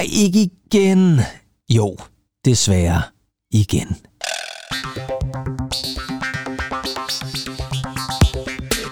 Nej, 0.00 0.08
ikke 0.12 0.50
igen. 0.66 1.20
Jo, 1.70 1.96
desværre 2.44 3.02
igen. 3.50 3.96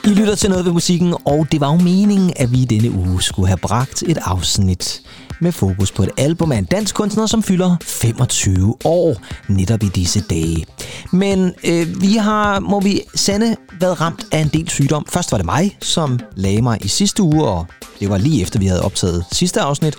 I 0.05 0.09
lytter 0.09 0.35
til 0.35 0.51
noget 0.51 0.65
ved 0.65 0.73
musikken, 0.73 1.15
og 1.25 1.47
det 1.53 1.61
var 1.61 1.73
jo 1.73 1.79
meningen, 1.79 2.33
at 2.37 2.53
vi 2.53 2.65
denne 2.65 2.91
uge 2.91 3.23
skulle 3.23 3.49
have 3.49 3.59
bragt 3.59 4.03
et 4.03 4.19
afsnit 4.23 5.03
med 5.41 5.53
fokus 5.53 5.93
på 5.93 6.03
et 6.03 6.11
album 6.17 6.53
af 6.53 6.59
en 6.59 6.65
dansk 6.65 6.95
kunstner, 6.95 7.27
som 7.27 7.43
fylder 7.43 7.77
25 7.83 8.77
år 8.85 9.17
netop 9.49 9.83
i 9.83 9.89
disse 9.89 10.21
dage. 10.21 10.67
Men 11.13 11.55
øh, 11.65 12.03
vi 12.03 12.13
har, 12.17 12.61
må 12.61 12.81
vi 12.81 13.01
sande, 13.15 13.57
været 13.81 14.01
ramt 14.01 14.27
af 14.33 14.39
en 14.39 14.49
del 14.49 14.69
sygdom. 14.69 15.07
Først 15.09 15.33
var 15.33 15.39
det 15.39 15.45
mig, 15.47 15.77
som 15.83 16.21
lagde 16.37 16.63
mig 16.63 16.79
i 16.85 16.89
sidste 16.89 17.23
uge, 17.23 17.45
og 17.45 17.67
det 18.01 18.11
var 18.11 18.19
lige 18.19 18.43
efter, 18.43 18.59
vi 18.59 18.67
havde 18.67 18.83
optaget 18.83 19.25
sidste 19.33 19.61
afsnit. 19.61 19.95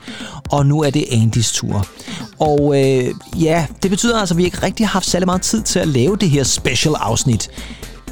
Og 0.52 0.66
nu 0.66 0.82
er 0.82 0.90
det 0.90 1.06
Andys 1.12 1.52
tur. 1.52 1.88
Og 2.40 2.84
øh, 2.84 3.14
ja, 3.42 3.66
det 3.84 3.92
betyder 3.92 4.20
altså, 4.20 4.34
at 4.34 4.38
vi 4.38 4.44
ikke 4.44 4.64
rigtig 4.64 4.88
har 4.88 4.92
haft 4.92 5.06
særlig 5.06 5.26
meget 5.26 5.42
tid 5.42 5.62
til 5.62 5.80
at 5.80 5.88
lave 5.88 6.16
det 6.16 6.30
her 6.30 6.44
special 6.44 6.96
afsnit. 7.00 7.50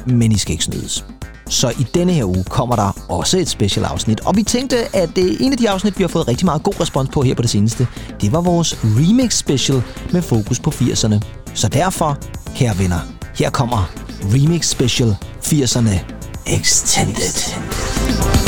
Men 0.06 0.32
I 0.32 0.38
skal 0.38 0.52
ikke 0.52 0.64
snydes. 0.64 1.04
Så 1.48 1.70
i 1.70 1.86
denne 1.94 2.12
her 2.12 2.24
uge 2.24 2.44
kommer 2.44 2.76
der 2.76 2.96
også 3.08 3.38
et 3.38 3.48
special 3.48 3.84
afsnit. 3.84 4.20
Og 4.20 4.36
vi 4.36 4.42
tænkte, 4.42 4.96
at 4.96 5.10
det 5.16 5.36
en 5.40 5.52
af 5.52 5.58
de 5.58 5.70
afsnit, 5.70 5.98
vi 5.98 6.02
har 6.02 6.08
fået 6.08 6.28
rigtig 6.28 6.44
meget 6.44 6.62
god 6.62 6.80
respons 6.80 7.08
på 7.12 7.22
her 7.22 7.34
på 7.34 7.42
det 7.42 7.50
seneste, 7.50 7.86
det 8.20 8.32
var 8.32 8.40
vores 8.40 8.78
remix 8.84 9.34
special 9.34 9.82
med 10.12 10.22
fokus 10.22 10.60
på 10.60 10.70
80'erne. 10.70 11.20
Så 11.54 11.68
derfor, 11.68 12.18
kære 12.54 12.78
venner, 12.78 13.00
her 13.34 13.50
kommer 13.50 13.90
remix 14.24 14.66
special 14.66 15.16
80'erne 15.44 16.18
Extended. 16.46 18.47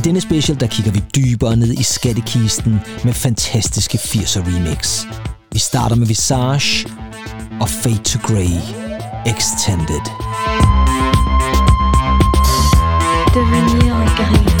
I 0.00 0.02
denne 0.02 0.20
special, 0.20 0.60
der 0.60 0.66
kigger 0.66 0.92
vi 0.92 1.02
dybere 1.16 1.56
ned 1.56 1.72
i 1.72 1.82
skattekisten 1.82 2.80
med 3.04 3.12
fantastiske 3.12 3.98
80'er 3.98 4.40
remix. 4.46 5.04
Vi 5.52 5.58
starter 5.58 5.96
med 5.96 6.06
Visage 6.06 6.88
og 7.60 7.68
Fade 7.68 8.02
to 8.04 8.18
Grey 8.22 8.56
Extended. 9.26 10.04
Devenir 13.34 14.16
gris. 14.16 14.59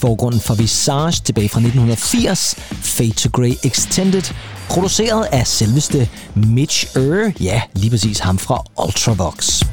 Forgrunden 0.00 0.40
for 0.40 0.54
Visage 0.54 1.22
tilbage 1.24 1.48
fra 1.48 1.60
1980, 1.60 2.54
Fade 2.82 3.12
to 3.12 3.30
Grey 3.32 3.54
Extended, 3.64 4.22
produceret 4.68 5.24
af 5.32 5.46
selveste 5.46 6.08
Mitch 6.34 6.96
Ure, 6.96 7.32
ja, 7.40 7.62
lige 7.74 7.90
præcis 7.90 8.18
ham 8.18 8.38
fra 8.38 8.62
Ultravox. 8.84 9.69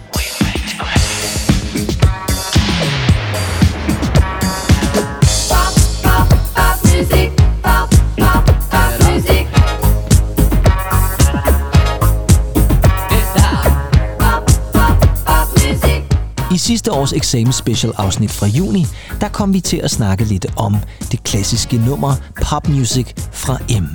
Sidste 16.77 16.91
års 16.91 17.13
eksamen 17.13 17.53
special 17.53 17.93
afsnit 17.97 18.31
fra 18.31 18.47
juni, 18.47 18.85
der 19.21 19.29
kom 19.29 19.53
vi 19.53 19.59
til 19.59 19.77
at 19.77 19.91
snakke 19.91 20.23
lidt 20.23 20.45
om 20.55 20.75
det 21.11 21.23
klassiske 21.23 21.77
nummer 21.77 22.15
Pop 22.41 22.67
Music 22.69 23.13
fra 23.31 23.57
M. 23.69 23.85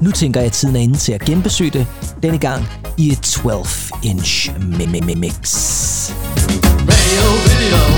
Nu 0.00 0.10
tænker 0.10 0.40
jeg, 0.40 0.46
at 0.46 0.52
tiden 0.52 0.76
er 0.76 0.80
inde 0.80 0.96
til 0.96 1.12
at 1.12 1.20
genbesøge 1.20 1.70
det, 1.70 1.86
denne 2.22 2.38
gang 2.38 2.68
i 2.98 3.12
et 3.12 3.36
12-inch 3.36 4.52
mix. 5.16 6.10
Radio 6.88 7.30
video. 7.44 7.93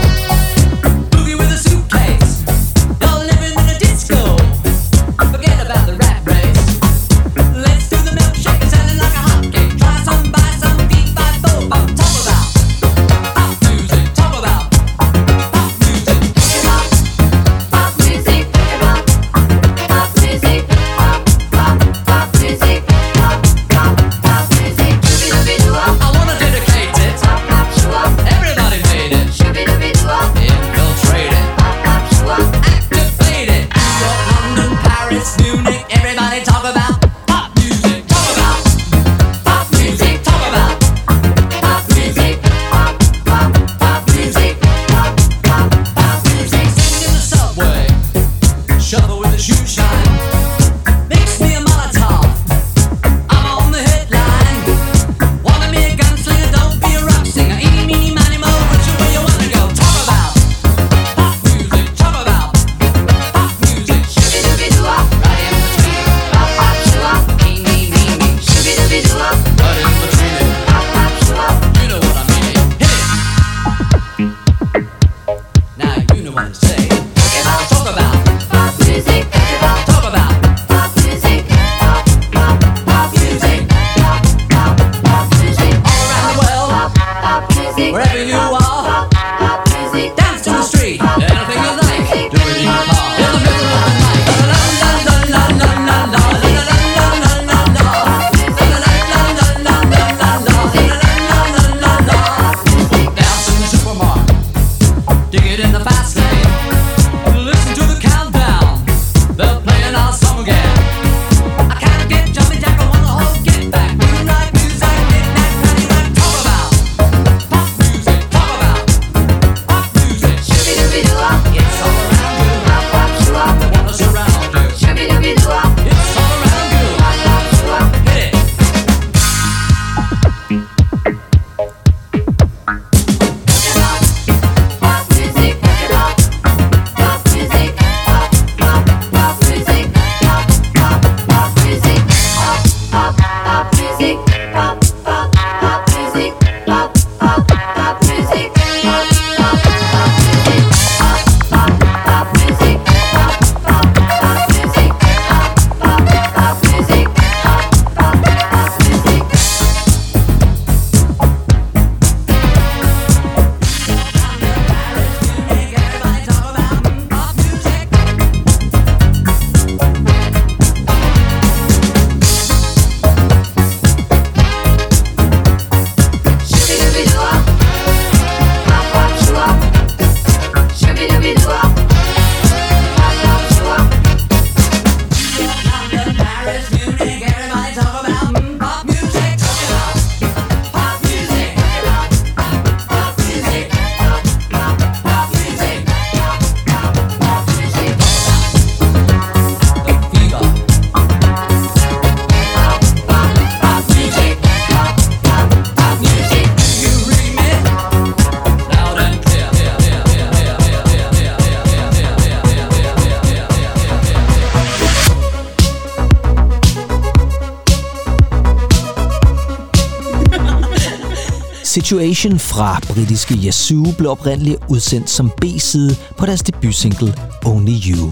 Situation 221.87 222.39
fra 222.39 222.81
britiske 222.89 223.35
Yazoo 223.47 223.93
blev 223.99 224.11
oprindeligt 224.11 224.57
udsendt 224.69 225.11
som 225.11 225.31
B-side 225.41 225.97
på 226.19 226.27
deres 226.27 226.43
debutsingle 226.43 227.15
Only 227.45 227.73
You. 227.87 228.11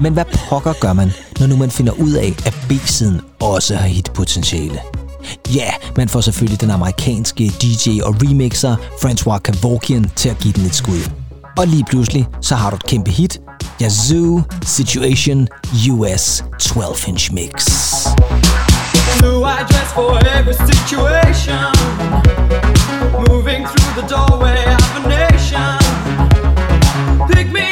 Men 0.00 0.12
hvad 0.12 0.24
pokker 0.48 0.72
gør 0.80 0.92
man, 0.92 1.12
når 1.40 1.46
nu 1.46 1.56
man 1.56 1.70
finder 1.70 1.92
ud 1.92 2.12
af, 2.12 2.34
at 2.46 2.54
B-siden 2.68 3.20
også 3.40 3.76
har 3.76 3.86
hitpotentiale? 3.86 4.80
Ja, 5.54 5.70
man 5.96 6.08
får 6.08 6.20
selvfølgelig 6.20 6.60
den 6.60 6.70
amerikanske 6.70 7.52
DJ 7.62 8.02
og 8.02 8.16
remixer 8.22 8.76
Francois 9.02 9.40
Kevorkian 9.44 10.10
til 10.16 10.28
at 10.28 10.38
give 10.38 10.52
den 10.52 10.66
et 10.66 10.74
skud. 10.74 11.10
Og 11.58 11.66
lige 11.66 11.84
pludselig, 11.84 12.28
så 12.40 12.54
har 12.54 12.70
du 12.70 12.76
et 12.76 12.86
kæmpe 12.86 13.10
hit. 13.10 13.40
Yazoo 13.82 14.42
Situation 14.66 15.48
US 15.90 16.44
12-inch 16.62 17.32
mix. 17.32 17.66
Blue, 19.18 19.44
I 19.44 19.64
dress 19.70 19.92
for 19.94 20.18
every 20.38 20.52
situation 20.52 22.71
the 23.94 24.02
doorway 24.02 24.64
of 24.74 25.04
a 25.04 25.08
nation. 25.08 25.78
Pick 27.28 27.52
me 27.52 27.71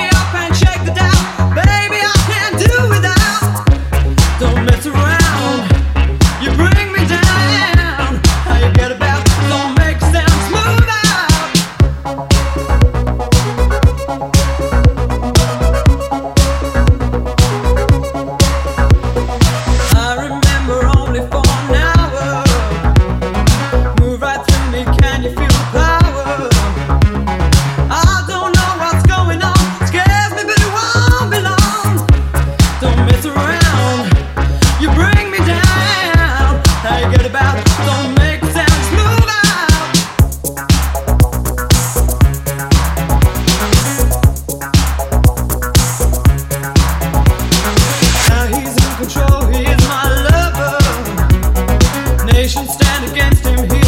nation 52.50 52.68
stand 52.68 53.12
against 53.12 53.46
him. 53.46 53.70
He 53.70 53.79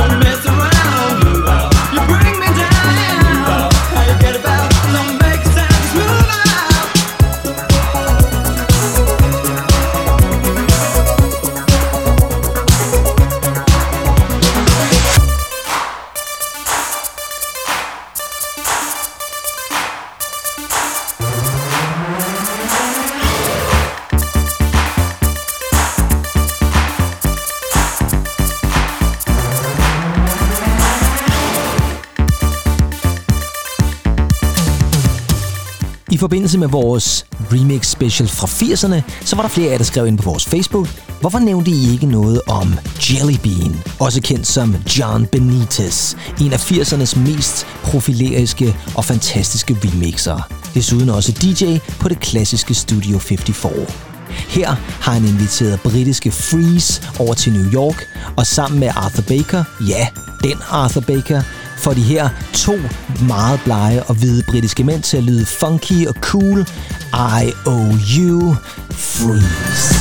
I 0.00 0.27
forbindelse 36.58 36.76
med 36.76 36.82
vores 36.82 37.26
remix 37.52 37.86
special 37.86 38.28
fra 38.28 38.46
80'erne, 38.46 39.24
så 39.24 39.36
var 39.36 39.42
der 39.42 39.48
flere 39.48 39.66
af 39.66 39.72
jer, 39.72 39.78
der 39.78 39.84
skrev 39.84 40.06
ind 40.06 40.18
på 40.18 40.30
vores 40.30 40.46
Facebook. 40.46 40.88
Hvorfor 41.20 41.38
nævnte 41.38 41.70
I 41.70 41.92
ikke 41.92 42.06
noget 42.06 42.40
om 42.48 42.78
Jelly 43.10 43.36
Bean, 43.42 43.82
også 44.00 44.22
kendt 44.22 44.46
som 44.46 44.76
John 44.98 45.26
Benitez, 45.26 46.14
en 46.40 46.52
af 46.52 46.70
80'ernes 46.70 47.18
mest 47.18 47.66
profileriske 47.84 48.76
og 48.96 49.04
fantastiske 49.04 49.76
remixer. 49.84 50.48
Desuden 50.74 51.10
også 51.10 51.32
DJ 51.32 51.78
på 52.00 52.08
det 52.08 52.20
klassiske 52.20 52.74
Studio 52.74 53.18
54. 53.18 53.74
Her 54.28 54.68
har 55.00 55.12
han 55.12 55.24
inviteret 55.24 55.80
britiske 55.80 56.30
Freeze 56.30 57.02
over 57.18 57.34
til 57.34 57.52
New 57.52 57.72
York, 57.72 58.06
og 58.36 58.46
sammen 58.46 58.80
med 58.80 58.88
Arthur 58.96 59.22
Baker, 59.22 59.64
ja, 59.88 60.06
den 60.44 60.58
Arthur 60.70 61.00
Baker, 61.00 61.42
får 61.78 61.94
de 61.94 62.02
her 62.02 62.28
to 62.54 62.74
meget 63.26 63.60
blege 63.64 64.02
og 64.02 64.14
hvide 64.14 64.42
britiske 64.48 64.84
mænd 64.84 65.02
til 65.02 65.16
at 65.16 65.22
lyde 65.24 65.46
funky 65.46 66.06
og 66.06 66.14
cool. 66.14 66.66
I 67.42 67.52
owe 67.66 67.98
you 68.18 68.56
freeze. 68.90 69.97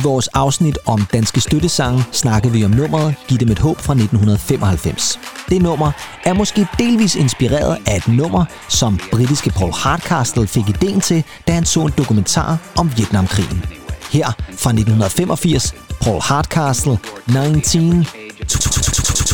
I 0.00 0.02
vores 0.02 0.28
afsnit 0.28 0.78
om 0.86 1.06
danske 1.12 1.40
støttesange 1.40 2.04
snakkede 2.12 2.52
vi 2.52 2.64
om 2.64 2.70
nummeret 2.70 3.14
Giv 3.28 3.38
dem 3.38 3.48
et 3.48 3.58
håb 3.58 3.80
fra 3.80 3.92
1995. 3.92 5.18
Det 5.48 5.62
nummer 5.62 5.92
er 6.24 6.32
måske 6.32 6.66
delvis 6.78 7.14
inspireret 7.14 7.78
af 7.86 7.96
et 7.96 8.08
nummer, 8.08 8.44
som 8.68 9.00
britiske 9.12 9.50
Paul 9.50 9.72
Hardcastle 9.72 10.46
fik 10.46 10.68
ideen 10.68 11.00
til, 11.00 11.24
da 11.48 11.52
han 11.52 11.64
så 11.64 11.80
en 11.80 11.92
dokumentar 11.98 12.58
om 12.76 12.90
Vietnamkrigen. 12.96 13.64
Her 14.10 14.26
fra 14.38 14.70
1985, 14.70 15.74
Paul 16.00 16.20
Hardcastle, 16.22 16.98
19, 17.26 18.06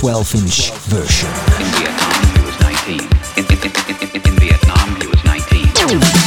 12-inch 0.00 0.72
version. 0.94 1.30
In 1.60 1.66
Vietnam, 1.78 2.16
he 2.34 2.42
was 2.46 2.56
19. 2.60 3.08
In, 3.36 3.44
in, 3.52 3.72
in, 4.14 4.32
in 4.32 4.40
Vietnam, 4.40 4.88
he 5.00 5.06
was 5.12 5.24
19. 5.24 6.25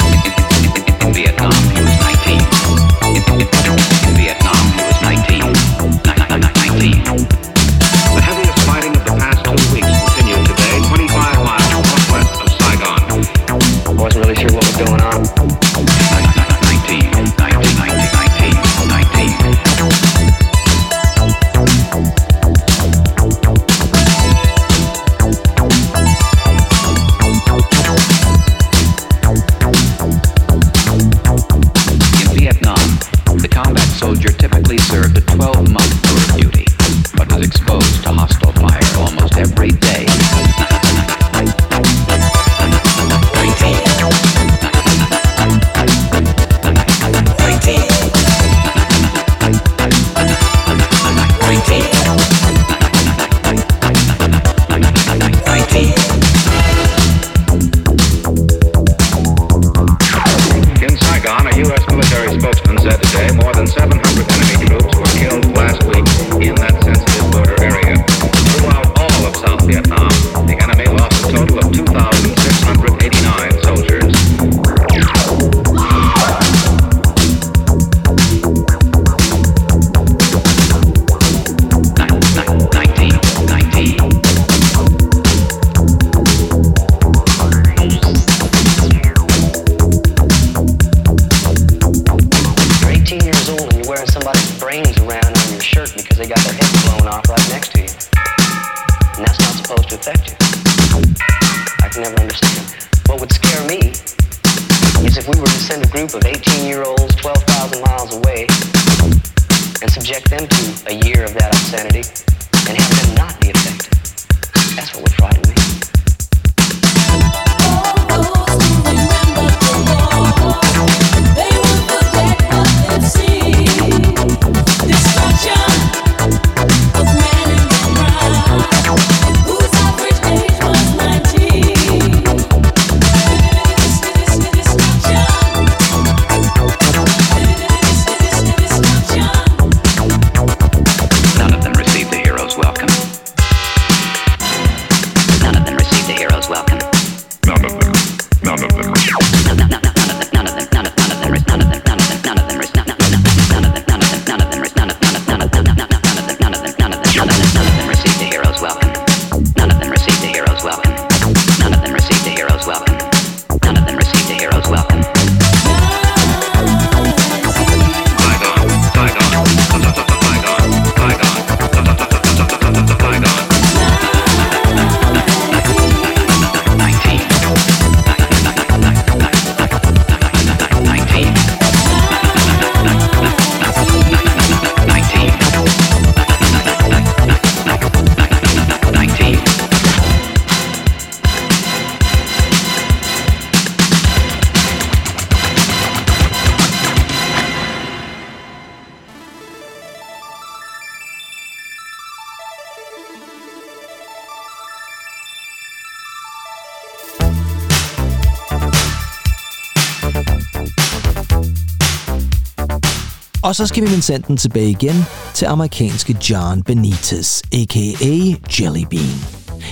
Og 213.49 213.55
så 213.55 213.67
skal 213.67 213.83
vi 213.83 213.89
min 213.89 214.21
den 214.27 214.37
tilbage 214.37 214.69
igen 214.69 215.05
til 215.33 215.45
amerikanske 215.45 216.17
John 216.29 216.63
Benitez, 216.63 217.41
a.k.a. 217.53 218.35
Jelly 218.59 218.83
Bean. 218.89 219.19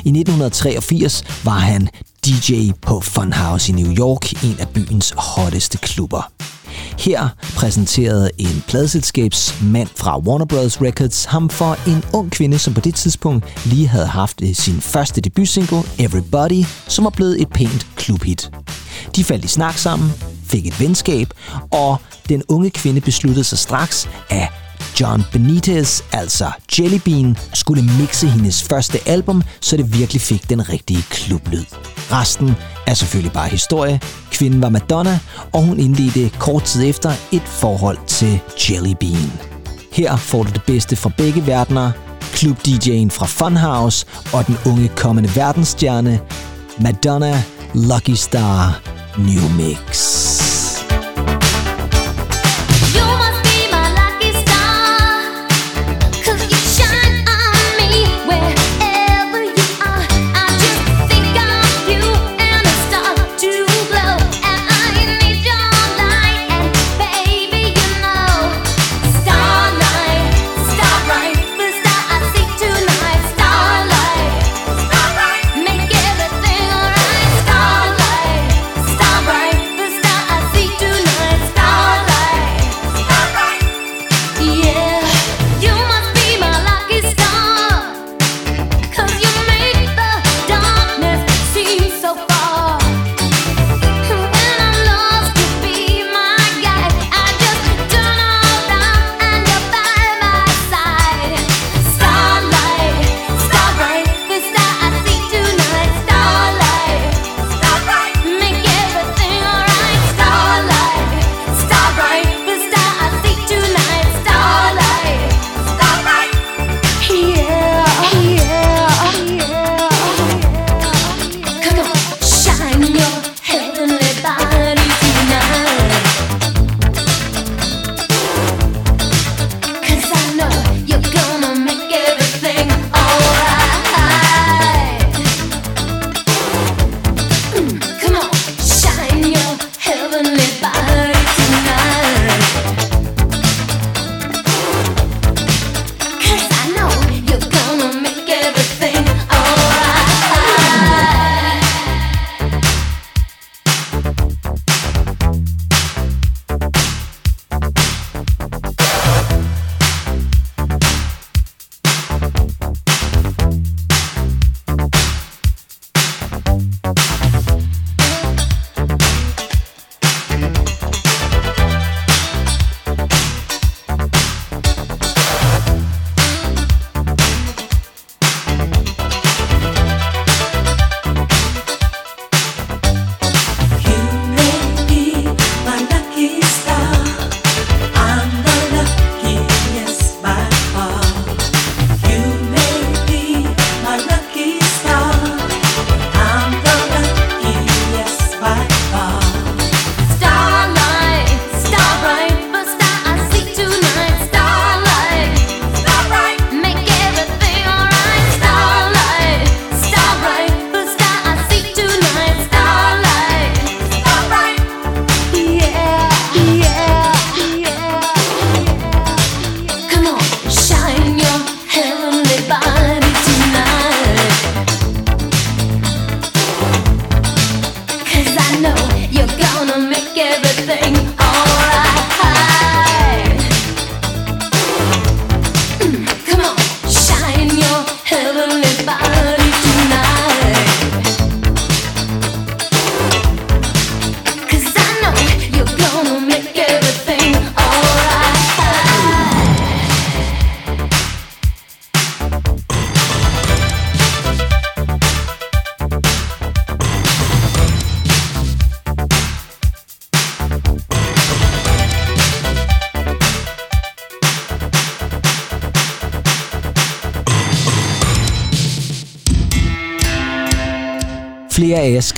I 0.05 0.09
1983 0.09 1.23
var 1.43 1.51
han 1.51 1.89
DJ 2.25 2.71
på 2.81 2.99
Funhouse 2.99 3.71
i 3.71 3.75
New 3.75 3.93
York, 3.97 4.43
en 4.43 4.55
af 4.59 4.69
byens 4.69 5.13
hotteste 5.17 5.77
klubber. 5.77 6.31
Her 6.99 7.29
præsenterede 7.55 8.29
en 8.37 8.63
pladselskabsmand 8.67 9.89
fra 9.95 10.19
Warner 10.19 10.45
Bros. 10.45 10.81
Records 10.81 11.25
ham 11.25 11.49
for 11.49 11.89
en 11.89 12.03
ung 12.13 12.31
kvinde, 12.31 12.59
som 12.59 12.73
på 12.73 12.81
det 12.81 12.95
tidspunkt 12.95 13.45
lige 13.65 13.87
havde 13.87 14.07
haft 14.07 14.41
øh, 14.41 14.55
sin 14.55 14.81
første 14.81 15.21
debutsingle, 15.21 15.81
Everybody, 15.99 16.65
som 16.87 17.03
var 17.03 17.11
blevet 17.11 17.41
et 17.41 17.49
pænt 17.49 17.87
klubhit. 17.95 18.51
De 19.15 19.23
faldt 19.23 19.45
i 19.45 19.47
snak 19.47 19.77
sammen, 19.77 20.11
fik 20.49 20.67
et 20.67 20.79
venskab, 20.79 21.33
og 21.71 21.97
den 22.29 22.43
unge 22.47 22.69
kvinde 22.69 23.01
besluttede 23.01 23.43
sig 23.43 23.57
straks, 23.57 24.09
at 24.29 24.47
John 25.01 25.23
Benitez, 25.31 26.01
altså 26.11 26.51
Jelly 26.79 26.99
Bean, 27.05 27.37
skulle 27.53 27.83
mixe 27.99 28.27
hendes 28.27 28.63
første 28.63 28.99
album, 29.05 29.43
så 29.61 29.77
det 29.77 29.93
virkelig 29.99 30.21
fik 30.21 30.49
den 30.49 30.69
rigtige 30.69 31.01
klublyd. 31.09 31.65
Resten 32.11 32.55
er 32.87 32.93
selvfølgelig 32.93 33.31
bare 33.31 33.49
historie. 33.49 33.99
Kvinden 34.31 34.61
var 34.61 34.69
Madonna, 34.69 35.19
og 35.53 35.63
hun 35.63 35.79
indledte 35.79 36.29
kort 36.39 36.63
tid 36.63 36.89
efter 36.89 37.11
et 37.31 37.41
forhold 37.45 37.97
til 38.07 38.39
Jelly 38.69 38.93
Bean. 38.99 39.31
Her 39.91 40.15
får 40.15 40.43
du 40.43 40.51
det 40.51 40.63
bedste 40.63 40.95
fra 40.95 41.11
begge 41.17 41.47
verdener. 41.47 41.91
Klub-DJ'en 42.33 43.09
fra 43.09 43.25
Funhouse 43.25 44.05
og 44.33 44.47
den 44.47 44.57
unge 44.65 44.87
kommende 44.87 45.35
verdensstjerne 45.35 46.19
Madonna 46.79 47.43
Lucky 47.73 48.13
Star 48.15 48.81
New 49.17 49.49
Mix. 49.57 50.46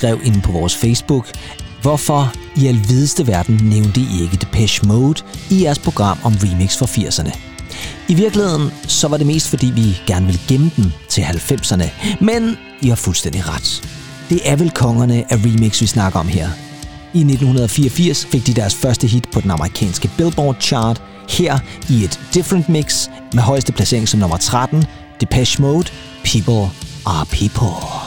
Skrev 0.00 0.20
ind 0.24 0.42
på 0.42 0.52
vores 0.52 0.76
Facebook, 0.76 1.26
hvorfor 1.82 2.32
i 2.56 2.66
alvideste 2.66 3.26
verden 3.26 3.60
nævnte 3.62 4.00
I 4.00 4.22
ikke 4.22 4.36
Depeche 4.36 4.88
Mode 4.88 5.22
i 5.50 5.62
jeres 5.62 5.78
program 5.78 6.18
om 6.24 6.34
remix 6.42 6.76
fra 6.76 6.86
80'erne. 6.86 7.38
I 8.08 8.14
virkeligheden 8.14 8.70
så 8.88 9.08
var 9.08 9.16
det 9.16 9.26
mest 9.26 9.48
fordi 9.48 9.66
vi 9.66 10.00
gerne 10.06 10.26
ville 10.26 10.40
gemme 10.48 10.70
dem 10.76 10.92
til 11.08 11.22
90'erne, 11.22 11.84
men 12.20 12.56
I 12.80 12.88
har 12.88 12.96
fuldstændig 12.96 13.48
ret. 13.48 13.88
Det 14.30 14.40
er 14.44 14.56
vel 14.56 14.70
kongerne 14.70 15.32
af 15.32 15.36
remix, 15.36 15.80
vi 15.80 15.86
snakker 15.86 16.20
om 16.20 16.28
her. 16.28 16.48
I 17.14 17.18
1984 17.18 18.24
fik 18.24 18.46
de 18.46 18.54
deres 18.54 18.74
første 18.74 19.06
hit 19.06 19.28
på 19.32 19.40
den 19.40 19.50
amerikanske 19.50 20.10
Billboard 20.16 20.56
chart, 20.60 21.02
her 21.28 21.58
i 21.88 22.04
et 22.04 22.20
different 22.34 22.68
mix 22.68 23.08
med 23.34 23.42
højeste 23.42 23.72
placering 23.72 24.08
som 24.08 24.20
nummer 24.20 24.36
13, 24.36 24.84
Depeche 25.20 25.62
Mode, 25.62 25.88
People 26.24 26.70
Are 27.06 27.26
People. 27.26 27.99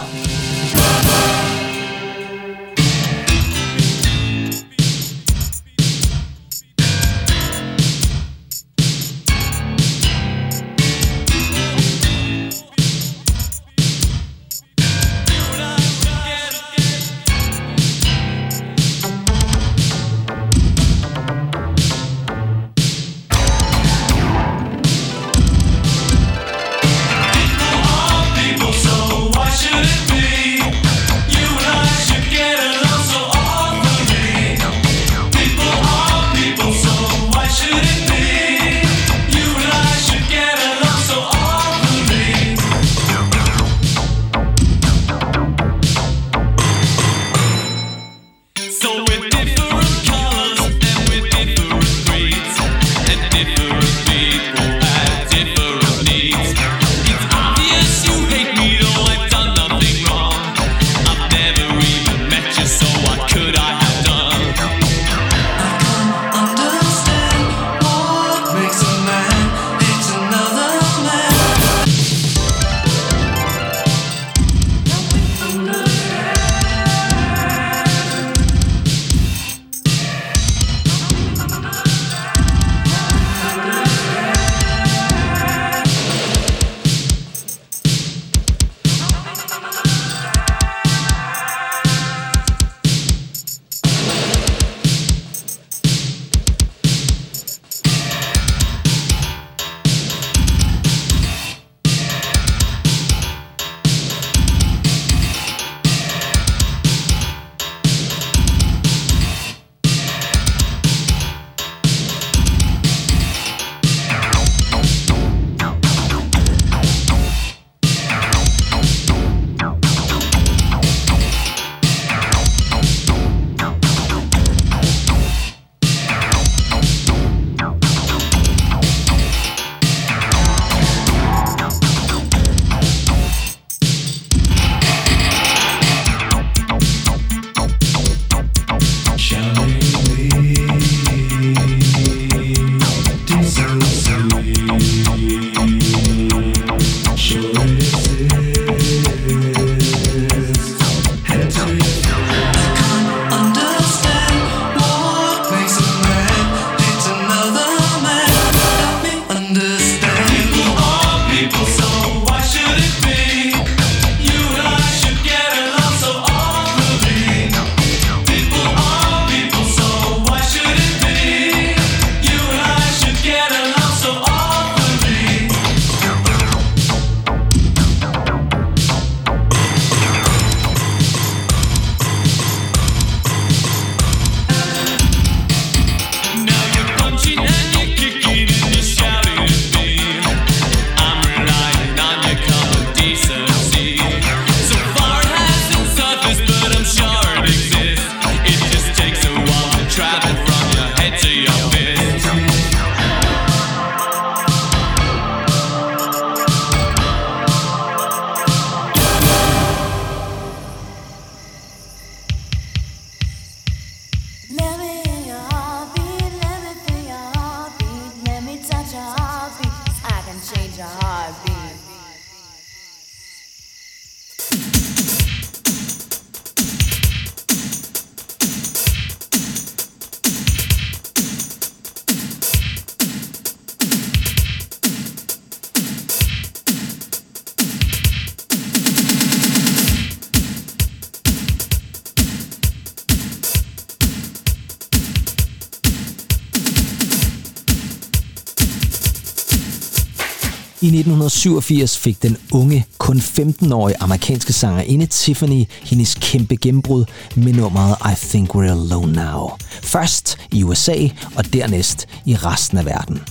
I 250.83 250.85
1987 250.85 251.97
fik 251.97 252.23
den 252.23 252.37
unge, 252.51 252.85
kun 252.97 253.17
15-årige 253.17 253.95
amerikanske 253.99 254.53
sangerinde 254.53 255.05
Tiffany 255.05 255.63
hendes 255.83 256.15
kæmpe 256.21 256.55
gennembrud 256.55 257.05
med 257.35 257.53
nummeret 257.53 257.95
I 258.11 258.15
Think 258.15 258.55
We're 258.55 258.59
Alone 258.59 259.13
Now. 259.13 259.49
Først 259.83 260.37
i 260.51 260.63
USA 260.63 261.07
og 261.35 261.53
dernæst 261.53 262.07
i 262.25 262.35
resten 262.35 262.77
af 262.77 262.85
verden. 262.85 263.21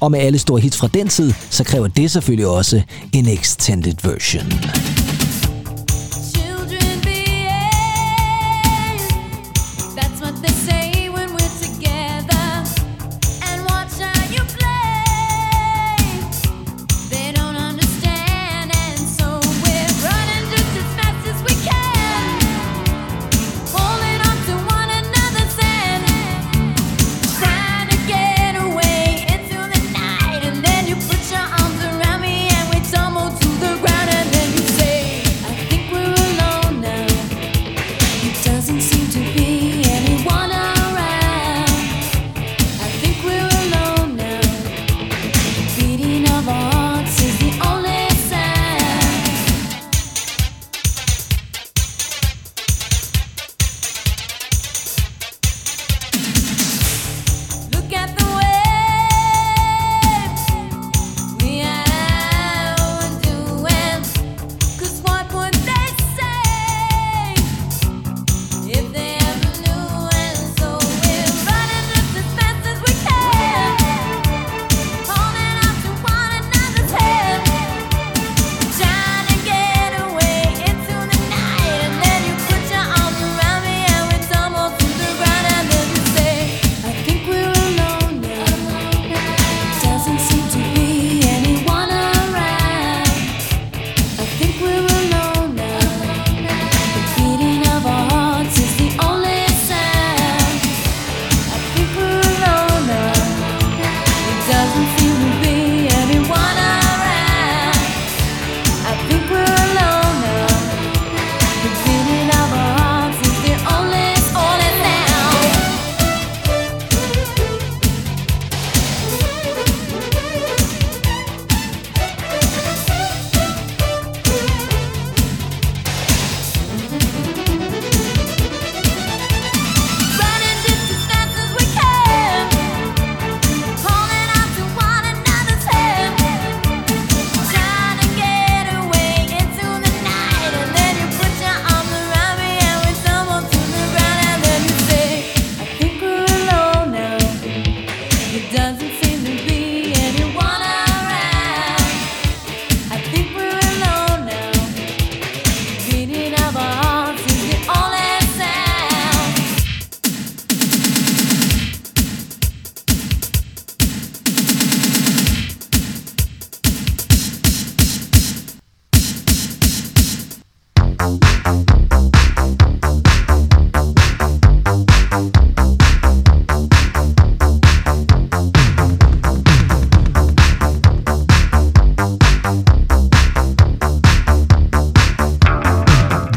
Og 0.00 0.10
med 0.10 0.20
alle 0.20 0.38
store 0.38 0.60
hits 0.60 0.76
fra 0.76 0.88
den 0.94 1.08
tid, 1.08 1.32
så 1.50 1.64
kræver 1.64 1.88
det 1.88 2.10
selvfølgelig 2.10 2.46
også 2.46 2.82
en 3.12 3.28
extended 3.28 3.94
version. 4.02 4.52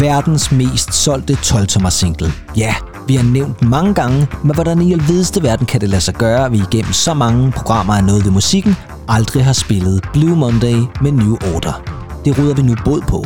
Verdens 0.06 0.52
mest 0.52 0.94
solgte 0.94 1.34
12-tommer 1.34 1.90
single. 1.90 2.32
Ja, 2.58 2.76
vi 3.08 3.16
har 3.16 3.24
nævnt 3.24 3.62
mange 3.62 3.94
gange, 3.94 4.28
men 4.44 4.56
hvordan 4.56 4.82
i 4.82 4.94
alvideste 4.94 5.44
verden 5.44 5.66
kan 5.66 5.82
det 5.82 5.90
lade 5.90 6.02
sig 6.02 6.14
gøre, 6.14 6.46
at 6.46 6.52
vi 6.52 6.58
igennem 6.58 6.94
så 6.94 7.14
mange 7.14 7.52
programmer 7.52 7.94
af 7.94 8.04
noget 8.04 8.26
ved 8.26 8.32
musikken 8.32 8.76
aldrig 9.08 9.46
har 9.46 9.54
spillet 9.54 10.04
Blue 10.14 10.36
Monday 10.36 10.76
med 11.02 11.12
New 11.12 11.38
Order. 11.56 11.84
Det 12.26 12.38
rydder 12.40 12.56
vi 12.56 12.62
nu 12.62 12.76
båd 12.86 13.02
på. 13.02 13.26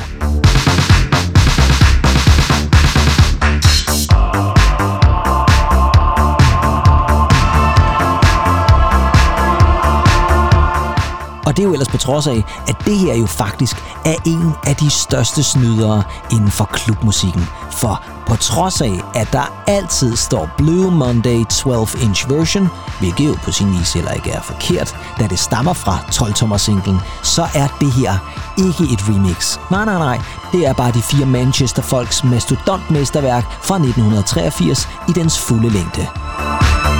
Og 11.49 11.57
det 11.57 11.63
er 11.63 11.67
jo 11.67 11.73
ellers 11.73 11.87
på 11.87 11.97
trods 11.97 12.27
af, 12.27 12.43
at 12.67 12.75
det 12.85 12.97
her 12.97 13.15
jo 13.15 13.25
faktisk 13.25 13.83
er 14.05 14.15
en 14.25 14.53
af 14.63 14.75
de 14.75 14.89
største 14.89 15.43
snydere 15.43 16.03
inden 16.31 16.51
for 16.51 16.65
klubmusikken. 16.65 17.47
For 17.71 18.03
på 18.27 18.35
trods 18.35 18.81
af, 18.81 19.01
at 19.15 19.31
der 19.31 19.63
altid 19.67 20.15
står 20.15 20.49
Blue 20.57 20.91
Monday 20.91 21.43
12-inch 21.53 22.33
version, 22.33 22.69
hvilket 22.99 23.27
jo 23.27 23.35
på 23.43 23.51
sin 23.51 23.71
vis 23.79 23.93
heller 23.93 24.11
ikke 24.11 24.31
er 24.31 24.41
forkert, 24.41 24.95
da 25.19 25.27
det 25.27 25.39
stammer 25.39 25.73
fra 25.73 25.97
12-tommer 26.11 26.57
singlen, 26.57 26.99
så 27.23 27.47
er 27.53 27.67
det 27.79 27.91
her 27.91 28.17
ikke 28.57 28.93
et 28.93 29.09
remix. 29.09 29.57
Nej, 29.71 29.85
nej, 29.85 29.97
nej. 29.97 30.21
Det 30.51 30.67
er 30.67 30.73
bare 30.73 30.91
de 30.91 31.01
fire 31.01 31.25
Manchester 31.25 31.81
Folks 31.81 32.23
mastodontmesterværk 32.23 33.43
fra 33.61 33.75
1983 33.75 34.89
i 35.07 35.11
dens 35.11 35.39
fulde 35.39 35.69
længde. 35.69 36.07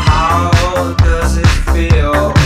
How 0.10 0.94
does 0.94 1.38
it 1.38 1.48
feel? 1.48 2.39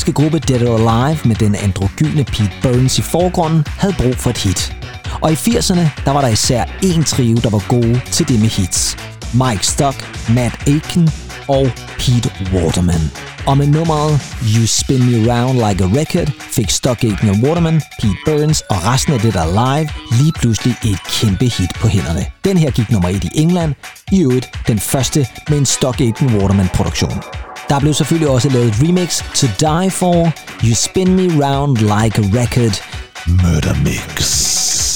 Britiske 0.00 0.22
gruppe 0.22 0.38
Dead 0.38 0.68
or 0.68 0.76
Alive 0.76 1.18
med 1.24 1.36
den 1.36 1.54
androgyne 1.54 2.24
Pete 2.24 2.52
Burns 2.62 2.98
i 2.98 3.02
forgrunden 3.02 3.64
havde 3.66 3.94
brug 3.98 4.14
for 4.14 4.30
et 4.30 4.38
hit. 4.38 4.76
Og 5.20 5.32
i 5.32 5.34
80'erne, 5.34 6.04
der 6.04 6.10
var 6.10 6.20
der 6.20 6.28
især 6.28 6.64
én 6.64 7.04
trio, 7.04 7.36
der 7.36 7.50
var 7.50 7.64
gode 7.68 8.00
til 8.12 8.28
det 8.28 8.40
med 8.40 8.48
hits. 8.48 8.96
Mike 9.34 9.66
Stock, 9.66 9.96
Matt 10.28 10.54
Aiken 10.66 11.10
og 11.48 11.66
Pete 11.98 12.30
Waterman. 12.52 13.10
Og 13.46 13.58
med 13.58 13.66
nummeret 13.66 14.10
You 14.54 14.66
Spin 14.66 15.02
Me 15.10 15.32
Round 15.32 15.54
Like 15.54 15.84
a 15.84 15.88
Record 16.00 16.28
fik 16.50 16.70
Stock 16.70 17.04
Aiken 17.04 17.28
og 17.28 17.36
Waterman, 17.42 17.82
Pete 18.00 18.20
Burns 18.26 18.60
og 18.60 18.76
resten 18.84 19.12
af 19.12 19.20
det 19.20 19.34
der 19.34 19.46
live 19.60 19.88
lige 20.20 20.32
pludselig 20.32 20.76
et 20.84 21.00
kæmpe 21.20 21.44
hit 21.44 21.72
på 21.74 21.88
hænderne. 21.88 22.26
Den 22.44 22.56
her 22.56 22.70
gik 22.70 22.90
nummer 22.90 23.08
1 23.08 23.24
i 23.24 23.30
England, 23.34 23.74
i 24.12 24.22
øvrigt 24.22 24.48
den 24.68 24.78
første 24.78 25.26
med 25.48 25.58
en 25.58 25.66
Stock 25.66 26.00
Aiken 26.00 26.36
Waterman 26.36 26.68
produktion. 26.74 27.22
Der 27.70 27.80
blev 27.80 27.94
selvfølgelig 27.94 28.28
også 28.28 28.48
lavet 28.48 28.68
et 28.68 28.74
remix 28.82 29.22
To 29.34 29.46
Die 29.60 29.90
For, 29.90 30.32
You 30.64 30.74
Spin 30.74 31.14
Me 31.14 31.46
Round 31.46 31.76
Like 31.78 32.18
a 32.18 32.40
Record, 32.40 32.82
Murder 33.26 33.74
Mix. 33.84 34.89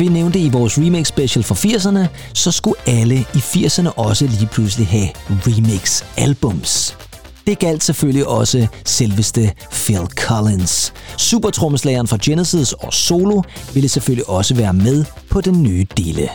Vi 0.00 0.08
nævnte 0.08 0.38
i 0.38 0.48
vores 0.48 0.78
remix 0.78 1.06
special 1.06 1.42
for 1.42 1.54
80'erne, 1.54 2.06
så 2.34 2.52
skulle 2.52 2.76
alle 2.86 3.14
i 3.34 3.38
80'erne 3.38 3.88
også 3.96 4.26
lige 4.26 4.46
pludselig 4.46 4.86
have 4.86 5.08
remix 5.28 6.02
albums. 6.16 6.96
Det 7.46 7.58
galt 7.58 7.84
selvfølgelig 7.84 8.26
også 8.26 8.66
selveste 8.84 9.52
Phil 9.70 10.06
Collins. 10.16 10.92
Supertrommeslageren 11.16 12.06
fra 12.06 12.18
Genesis 12.22 12.72
og 12.72 12.92
Solo 12.92 13.42
ville 13.74 13.88
selvfølgelig 13.88 14.28
også 14.28 14.54
være 14.54 14.72
med 14.72 15.04
på 15.30 15.40
den 15.40 15.62
nye 15.62 15.86
dele. 15.96 16.28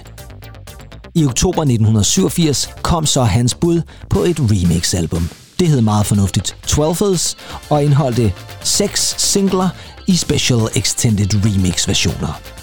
I 1.16 1.26
oktober 1.26 1.62
1987 1.62 2.70
kom 2.82 3.06
så 3.06 3.24
hans 3.24 3.56
bud 3.56 3.82
på 4.10 4.20
et 4.24 4.40
remix-album. 4.40 5.30
Det 5.60 5.68
hed 5.68 5.82
meget 5.82 6.06
fornuftigt 6.06 6.56
12's 6.68 7.36
og 7.70 7.84
indeholdte 7.84 8.34
seks 8.64 9.16
singler 9.18 9.70
i 10.08 10.16
special 10.16 10.60
extended 10.76 11.46
remix 11.46 11.88
versioner. 11.88 12.55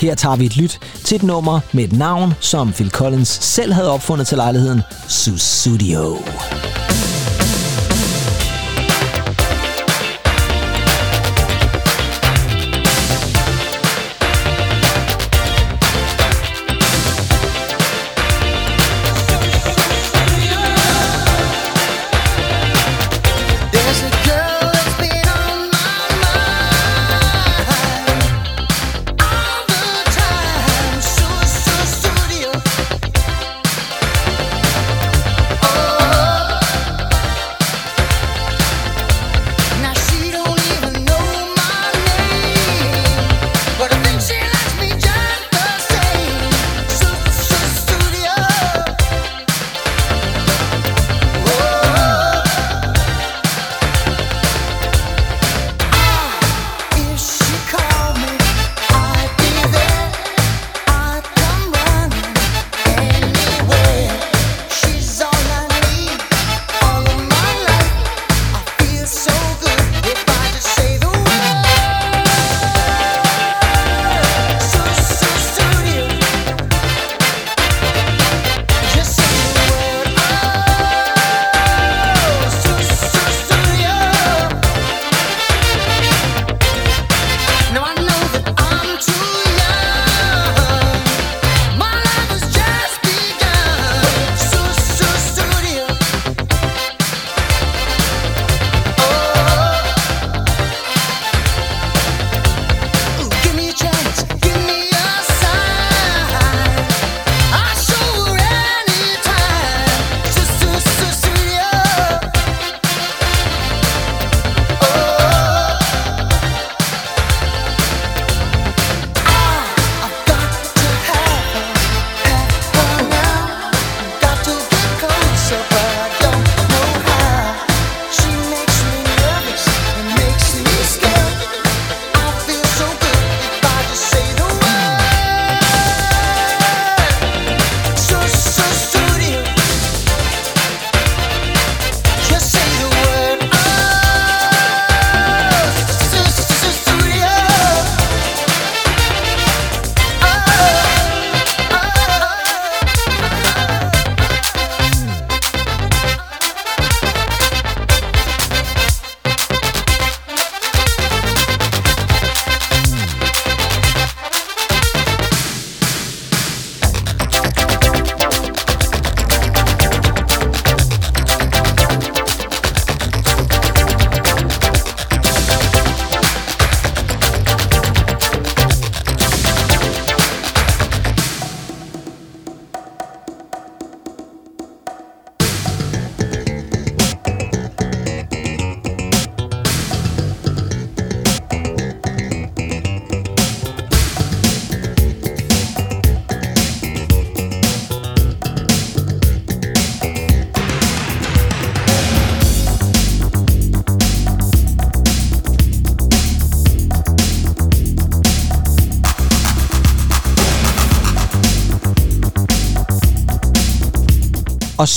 Her 0.00 0.14
tager 0.14 0.36
vi 0.36 0.46
et 0.46 0.56
lyt 0.56 0.78
til 1.04 1.16
et 1.16 1.22
nummer 1.22 1.60
med 1.72 1.84
et 1.84 1.92
navn, 1.92 2.34
som 2.40 2.72
Phil 2.72 2.90
Collins 2.90 3.28
selv 3.28 3.72
havde 3.72 3.90
opfundet 3.90 4.26
til 4.26 4.36
lejligheden, 4.36 4.82
Susudio. 5.08 6.10
Og 6.10 7.13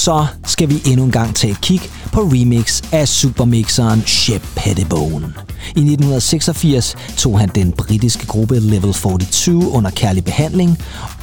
så 0.08 0.28
skal 0.46 0.70
vi 0.70 0.82
endnu 0.86 1.06
en 1.06 1.12
gang 1.12 1.36
tage 1.36 1.52
et 1.52 1.62
kig 1.62 1.82
på 2.12 2.22
remix 2.22 2.84
af 2.92 3.08
supermixeren 3.08 4.02
Shep 4.02 4.42
Pettibone. 4.56 5.34
I 5.76 5.80
1986 5.80 6.96
tog 7.18 7.40
han 7.40 7.50
den 7.56 7.72
britiske 7.72 8.28
gruppe 8.28 8.60
Level 8.60 8.94
42 8.94 9.70
under 9.72 9.90
kærlig 9.90 10.24
behandling, 10.24 10.78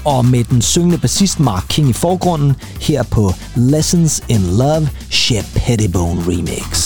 og 0.04 0.24
med 0.24 0.44
den 0.44 0.62
syngende 0.62 0.98
bassist 0.98 1.40
Mark 1.40 1.64
King 1.68 1.88
i 1.88 1.92
forgrunden, 1.92 2.56
her 2.80 3.02
på 3.02 3.32
Lessons 3.56 4.22
in 4.28 4.42
Love 4.58 4.88
Shep 5.10 5.44
Pettibone 5.54 6.20
Remix. 6.20 6.83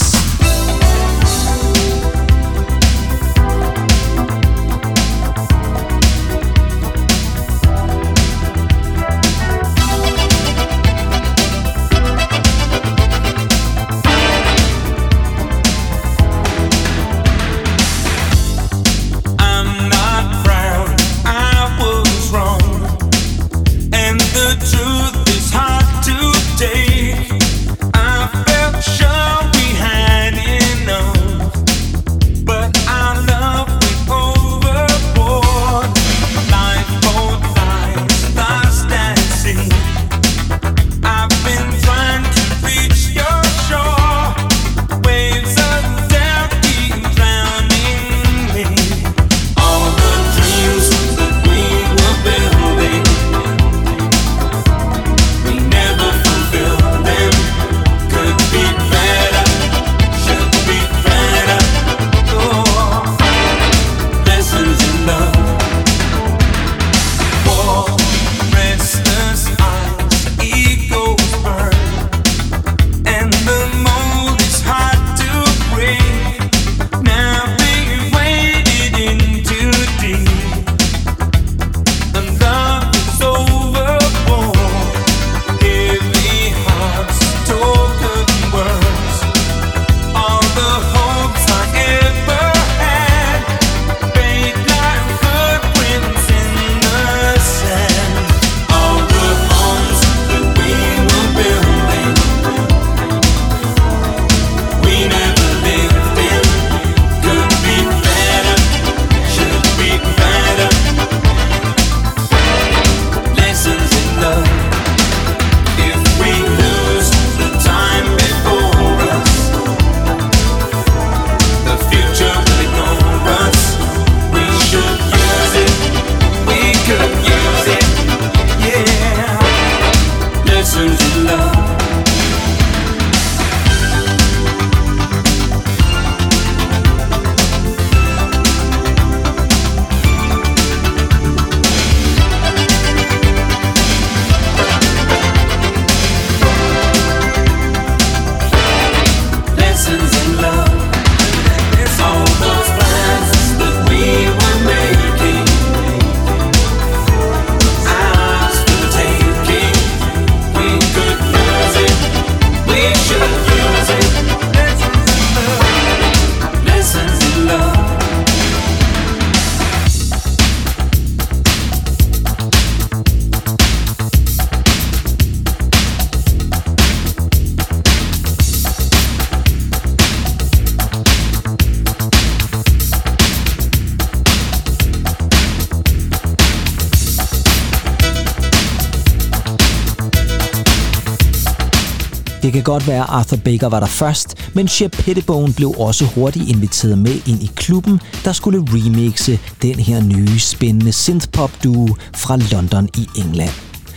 Kan 192.58 192.72
godt 192.72 192.86
være, 192.86 193.02
at 193.02 193.08
Arthur 193.08 193.36
Baker 193.36 193.68
var 193.68 193.80
der 193.80 193.86
først, 193.86 194.34
men 194.54 194.68
Shep 194.68 194.90
Pettibone 194.92 195.52
blev 195.52 195.74
også 195.78 196.04
hurtigt 196.04 196.48
inviteret 196.48 196.98
med 196.98 197.20
ind 197.26 197.42
i 197.42 197.50
klubben, 197.56 198.00
der 198.24 198.32
skulle 198.32 198.66
remixe 198.68 199.38
den 199.62 199.74
her 199.74 200.00
nye, 200.02 200.38
spændende 200.38 200.92
synthpop-duo 200.92 201.88
fra 202.14 202.36
London 202.36 202.88
i 202.96 203.08
England. 203.16 203.50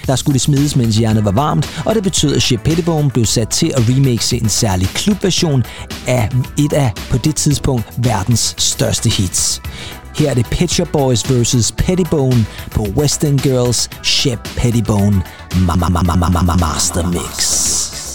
Der 0.08 0.16
skulle 0.16 0.34
det 0.34 0.42
smides, 0.42 0.76
mens 0.76 1.00
jernet 1.00 1.26
var 1.26 1.32
varmt, 1.32 1.82
og 1.86 1.96
det 1.96 2.04
betød, 2.04 2.36
at 2.36 2.42
Shep 2.42 2.62
Pettibone 2.62 3.10
blev 3.10 3.26
sat 3.26 3.50
til 3.50 3.74
at 3.78 3.90
remixe 3.90 4.38
en 4.38 4.50
særlig 4.50 4.88
klubversion 4.88 5.64
af 6.08 6.30
et 6.58 6.74
af, 6.74 6.92
på 7.10 7.18
det 7.18 7.36
tidspunkt, 7.36 7.86
verdens 7.98 8.56
største 8.58 9.10
hits. 9.10 9.62
Her 10.18 10.30
er 10.30 10.34
det 10.34 10.46
Pet 10.46 10.72
Shop 10.72 10.88
Boys 10.88 11.32
vs. 11.32 11.72
Pettibone 11.78 12.46
på 12.72 12.82
Western 12.98 13.38
Girls 13.38 13.90
Shep 14.04 14.40
Pettibone 14.58 15.22
Master 16.60 17.08
Mix. 17.08 18.11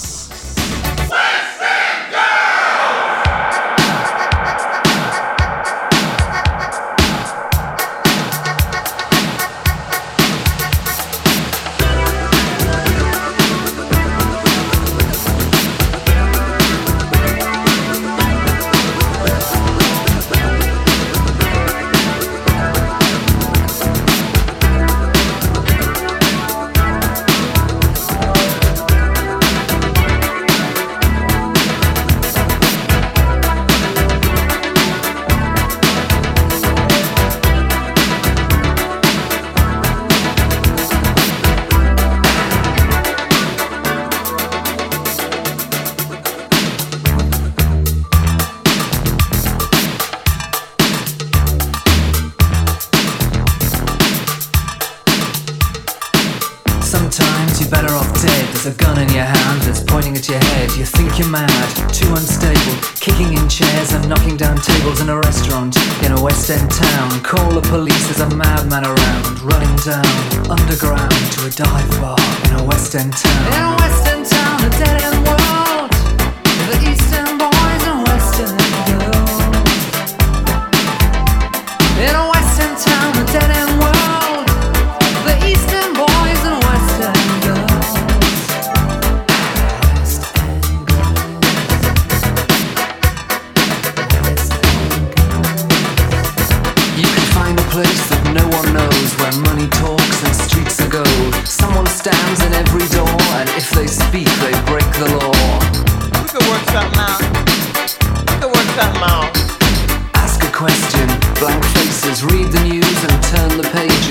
Tables 64.87 65.01
in 65.01 65.09
a 65.09 65.18
restaurant 65.18 65.76
in 66.05 66.12
a 66.12 66.22
West 66.22 66.51
End 66.51 66.70
town. 66.70 67.20
Call 67.22 67.51
the 67.53 67.62
police, 67.68 68.05
there's 68.07 68.20
a 68.20 68.37
madman 68.37 68.84
around, 68.84 69.41
running 69.41 69.76
down 69.76 70.07
underground 70.51 71.11
to 71.32 71.47
a 71.47 71.51
dive 71.51 72.01
bar 72.01 72.16
in 72.47 72.61
a 72.61 72.64
West 72.64 72.95
End 72.95 73.12
town. 73.12 73.47
In 73.49 73.62
a 73.62 73.76
West 73.78 74.07
End 74.07 74.26
town, 74.26 74.64
a 74.64 74.70
dead 74.70 75.03
end 75.03 75.26
world. 75.26 75.65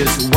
The 0.04 0.35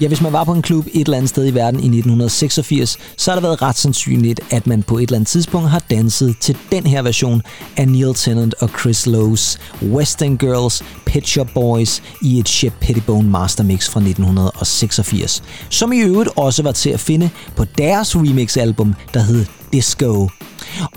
Ja, 0.00 0.08
hvis 0.08 0.20
man 0.20 0.32
var 0.32 0.44
på 0.44 0.52
en 0.52 0.62
klub 0.62 0.86
et 0.86 1.04
eller 1.04 1.16
andet 1.16 1.28
sted 1.28 1.46
i 1.46 1.54
verden 1.54 1.80
i 1.80 1.86
1986, 1.86 2.98
så 3.16 3.30
har 3.30 3.36
det 3.36 3.42
været 3.42 3.62
ret 3.62 3.76
sandsynligt, 3.76 4.40
at 4.50 4.66
man 4.66 4.82
på 4.82 4.98
et 4.98 5.02
eller 5.02 5.16
andet 5.16 5.28
tidspunkt 5.28 5.70
har 5.70 5.82
danset 5.90 6.36
til 6.40 6.56
den 6.72 6.86
her 6.86 7.02
version 7.02 7.42
af 7.76 7.88
Neil 7.88 8.14
Tennant 8.14 8.54
og 8.54 8.68
Chris 8.80 9.06
Lowe's 9.06 9.58
Western 9.82 10.36
Girls 10.36 10.82
Pet 11.06 11.28
Shop 11.28 11.48
Boys 11.54 12.02
i 12.22 12.38
et 12.38 12.48
Shep 12.48 12.72
Pettibone 12.80 13.30
Master 13.30 13.64
Mix 13.64 13.90
fra 13.90 14.00
1986, 14.00 15.42
som 15.70 15.92
i 15.92 15.98
øvrigt 15.98 16.30
også 16.36 16.62
var 16.62 16.72
til 16.72 16.90
at 16.90 17.00
finde 17.00 17.30
på 17.56 17.64
deres 17.78 18.16
remix-album, 18.16 18.94
der 19.14 19.20
hed 19.20 19.46
Disco. 19.72 20.28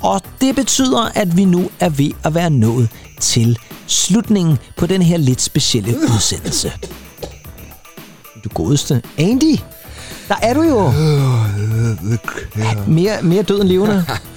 Og 0.02 0.22
det 0.42 0.56
betyder, 0.56 1.12
at 1.16 1.38
vi 1.38 1.46
nu 1.46 1.70
er 1.80 1.90
ved 1.90 2.12
at 2.24 2.36
være 2.36 2.50
nået 2.50 2.90
til 3.20 3.58
slutningen 3.88 4.58
på 4.78 4.86
den 4.86 5.02
her 5.02 5.18
lidt 5.18 5.42
specielle 5.42 5.98
udsendelse. 5.98 6.72
Du 8.44 8.50
godeste. 8.54 9.02
Andy, 9.18 9.60
der 10.28 10.36
er 10.42 10.54
du 10.54 10.62
jo. 10.62 10.92
Mere, 12.88 13.22
mere 13.22 13.44
død 13.44 13.62
end 13.62 13.70
levende. 13.70 14.06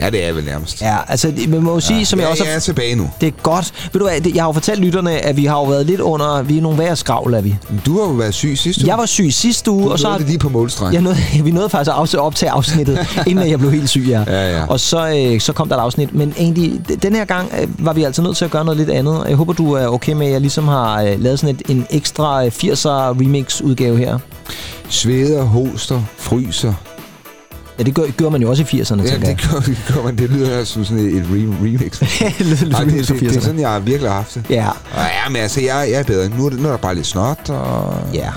Ja, 0.00 0.10
det 0.10 0.24
er 0.24 0.32
vel 0.32 0.44
nærmest. 0.44 0.82
Ja, 0.82 0.96
altså, 1.08 1.32
man 1.48 1.62
må 1.62 1.74
jo 1.74 1.80
sige, 1.80 2.06
som 2.06 2.20
jeg 2.20 2.28
også 2.28 2.44
jeg 2.44 2.54
er 2.54 2.58
tilbage 2.58 2.94
nu. 2.94 3.10
Det 3.20 3.26
er 3.26 3.32
godt. 3.42 3.72
Ved 3.92 4.00
du 4.00 4.06
hvad, 4.06 4.32
jeg 4.34 4.42
har 4.42 4.48
jo 4.48 4.52
fortalt 4.52 4.80
lytterne, 4.80 5.10
at 5.12 5.36
vi 5.36 5.44
har 5.44 5.56
jo 5.56 5.64
været 5.64 5.86
lidt 5.86 6.00
under... 6.00 6.42
Vi 6.42 6.58
er 6.58 6.62
nogle 6.62 6.78
værre 6.78 6.96
skravl, 6.96 7.34
er 7.34 7.40
vi. 7.40 7.56
Du 7.86 8.00
har 8.00 8.08
jo 8.08 8.14
været 8.14 8.34
syg 8.34 8.58
sidste 8.58 8.82
uge. 8.82 8.90
Jeg 8.90 8.98
var 8.98 9.06
syg 9.06 9.28
sidste 9.32 9.70
uge, 9.70 9.84
du 9.84 9.92
og 9.92 9.98
så... 9.98 10.14
det 10.18 10.26
lige 10.26 10.38
på 10.38 10.48
målstregen. 10.48 10.94
Jeg 10.94 11.02
nåede, 11.02 11.18
vi 11.44 11.50
nåede 11.50 11.68
faktisk 11.68 12.14
at 12.14 12.20
optage 12.20 12.50
afsnittet, 12.50 13.06
inden 13.26 13.50
jeg 13.50 13.58
blev 13.58 13.70
helt 13.70 13.88
syg, 13.88 14.06
ja. 14.08 14.24
Ja, 14.26 14.58
ja. 14.58 14.66
Og 14.66 14.80
så, 14.80 15.08
øh, 15.08 15.40
så 15.40 15.52
kom 15.52 15.68
der 15.68 15.76
et 15.76 15.80
afsnit. 15.80 16.14
Men 16.14 16.34
egentlig, 16.38 16.80
den 17.02 17.14
her 17.14 17.24
gang 17.24 17.52
øh, 17.60 17.86
var 17.86 17.92
vi 17.92 18.02
altså 18.02 18.22
nødt 18.22 18.36
til 18.36 18.44
at 18.44 18.50
gøre 18.50 18.64
noget 18.64 18.78
lidt 18.78 18.90
andet. 18.90 19.24
Jeg 19.28 19.36
håber, 19.36 19.52
du 19.52 19.72
er 19.72 19.86
okay 19.86 20.12
med, 20.12 20.26
at 20.26 20.32
jeg 20.32 20.40
ligesom 20.40 20.68
har 20.68 21.02
øh, 21.02 21.22
lavet 21.22 21.38
sådan 21.38 21.54
et, 21.54 21.70
en 21.70 21.86
ekstra 21.90 22.44
øh, 22.44 22.52
80'er 22.52 22.88
remix-udgave 22.88 23.98
her. 23.98 24.18
Sveder, 24.88 25.42
hoster, 25.42 26.02
fryser. 26.18 26.74
Ja, 27.78 27.82
det 27.82 27.94
gør, 27.94 28.02
gør 28.16 28.28
man 28.28 28.42
jo 28.42 28.50
også 28.50 28.62
i 28.62 28.80
80'erne, 28.80 29.02
Ja, 29.02 29.16
det 29.18 29.48
gør, 29.50 29.60
det 29.60 29.78
gør 29.94 30.02
man. 30.02 30.18
Det 30.18 30.30
lyder 30.30 30.64
som 30.64 30.84
sådan 30.84 31.06
et, 31.16 31.22
re- 31.22 31.64
remix. 31.64 32.00
jeg. 32.20 32.34
Lidt 32.38 32.68
Nej, 32.70 32.84
det, 32.84 32.92
remix 32.92 33.10
af 33.10 33.16
det, 33.16 33.20
det, 33.20 33.36
er 33.36 33.40
80'erne. 33.40 33.44
sådan, 33.44 33.60
jeg 33.60 33.68
har 33.70 33.78
virkelig 33.78 34.10
haft 34.12 34.34
det. 34.34 34.44
Ja, 34.50 34.68
Og 34.68 34.76
ja, 35.24 35.28
men 35.28 35.36
altså, 35.42 35.60
jeg, 35.60 35.88
jeg 35.90 35.98
er 36.00 36.02
bedre. 36.04 36.28
Nu 36.28 36.46
er, 36.46 36.50
det, 36.50 36.60
nu 36.60 36.66
er 36.66 36.70
der 36.70 36.78
bare 36.78 36.94
lidt 36.94 37.06
snot, 37.06 37.50
og 37.50 37.94
ja. 38.14 38.30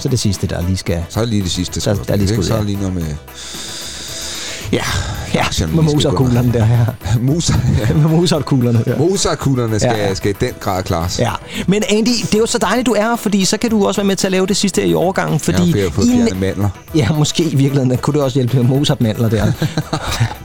Så 0.00 0.08
det 0.08 0.18
sidste, 0.20 0.46
der 0.46 0.62
lige 0.62 0.76
skal... 0.76 1.04
så 1.08 1.20
er 1.20 1.24
det 1.24 1.30
lige 1.30 1.42
det 1.42 1.50
sidste. 1.50 1.80
Der- 1.80 1.94
der 1.94 2.12
er 2.12 2.16
lige 2.16 2.22
ikke? 2.24 2.34
skud, 2.34 2.44
Så 2.44 2.52
er 2.54 2.56
ja. 2.56 2.60
det 2.62 2.70
lige 2.70 2.78
noget 2.80 2.94
med... 2.94 3.04
Ja, 4.72 4.82
Ja, 5.34 5.40
aktierne 5.44 5.74
med 5.74 5.82
Mozart-kuglerne 5.82 6.52
der, 6.52 6.66
ja. 6.66 6.84
Mozart, 7.32 7.58
med 8.02 8.08
Mozart-kuglerne 8.10 8.84
der. 8.84 8.98
Mozart-kuglerne 8.98 9.78
skal, 9.80 9.92
Ja, 9.98 10.06
ja. 10.06 10.14
skal 10.14 10.30
i 10.30 10.34
den 10.40 10.52
grad 10.60 10.82
klares. 10.82 11.18
Ja, 11.18 11.30
men 11.68 11.82
Andy, 11.90 12.08
det 12.08 12.34
er 12.34 12.38
jo 12.38 12.46
så 12.46 12.58
dejligt, 12.58 12.86
du 12.86 12.92
er 12.92 13.02
her, 13.02 13.16
fordi 13.16 13.44
så 13.44 13.56
kan 13.56 13.70
du 13.70 13.86
også 13.86 14.00
være 14.00 14.06
med 14.06 14.16
til 14.16 14.26
at 14.26 14.30
lave 14.32 14.46
det 14.46 14.56
sidste 14.56 14.86
i 14.86 14.94
overgangen, 14.94 15.40
fordi... 15.40 15.56
Fordi 15.58 15.76
jeg 15.76 15.82
har 15.84 15.90
fået 15.90 16.06
i 16.06 16.10
fjernet 16.10 16.40
mandler. 16.40 16.68
Ja, 16.94 17.08
måske 17.12 17.42
i 17.42 17.54
virkeligheden 17.56 17.96
kunne 17.98 18.14
det 18.14 18.22
også 18.22 18.38
hjælpe 18.38 18.56
med 18.56 18.64
Mozart-mandler 18.64 19.28
der. 19.28 19.52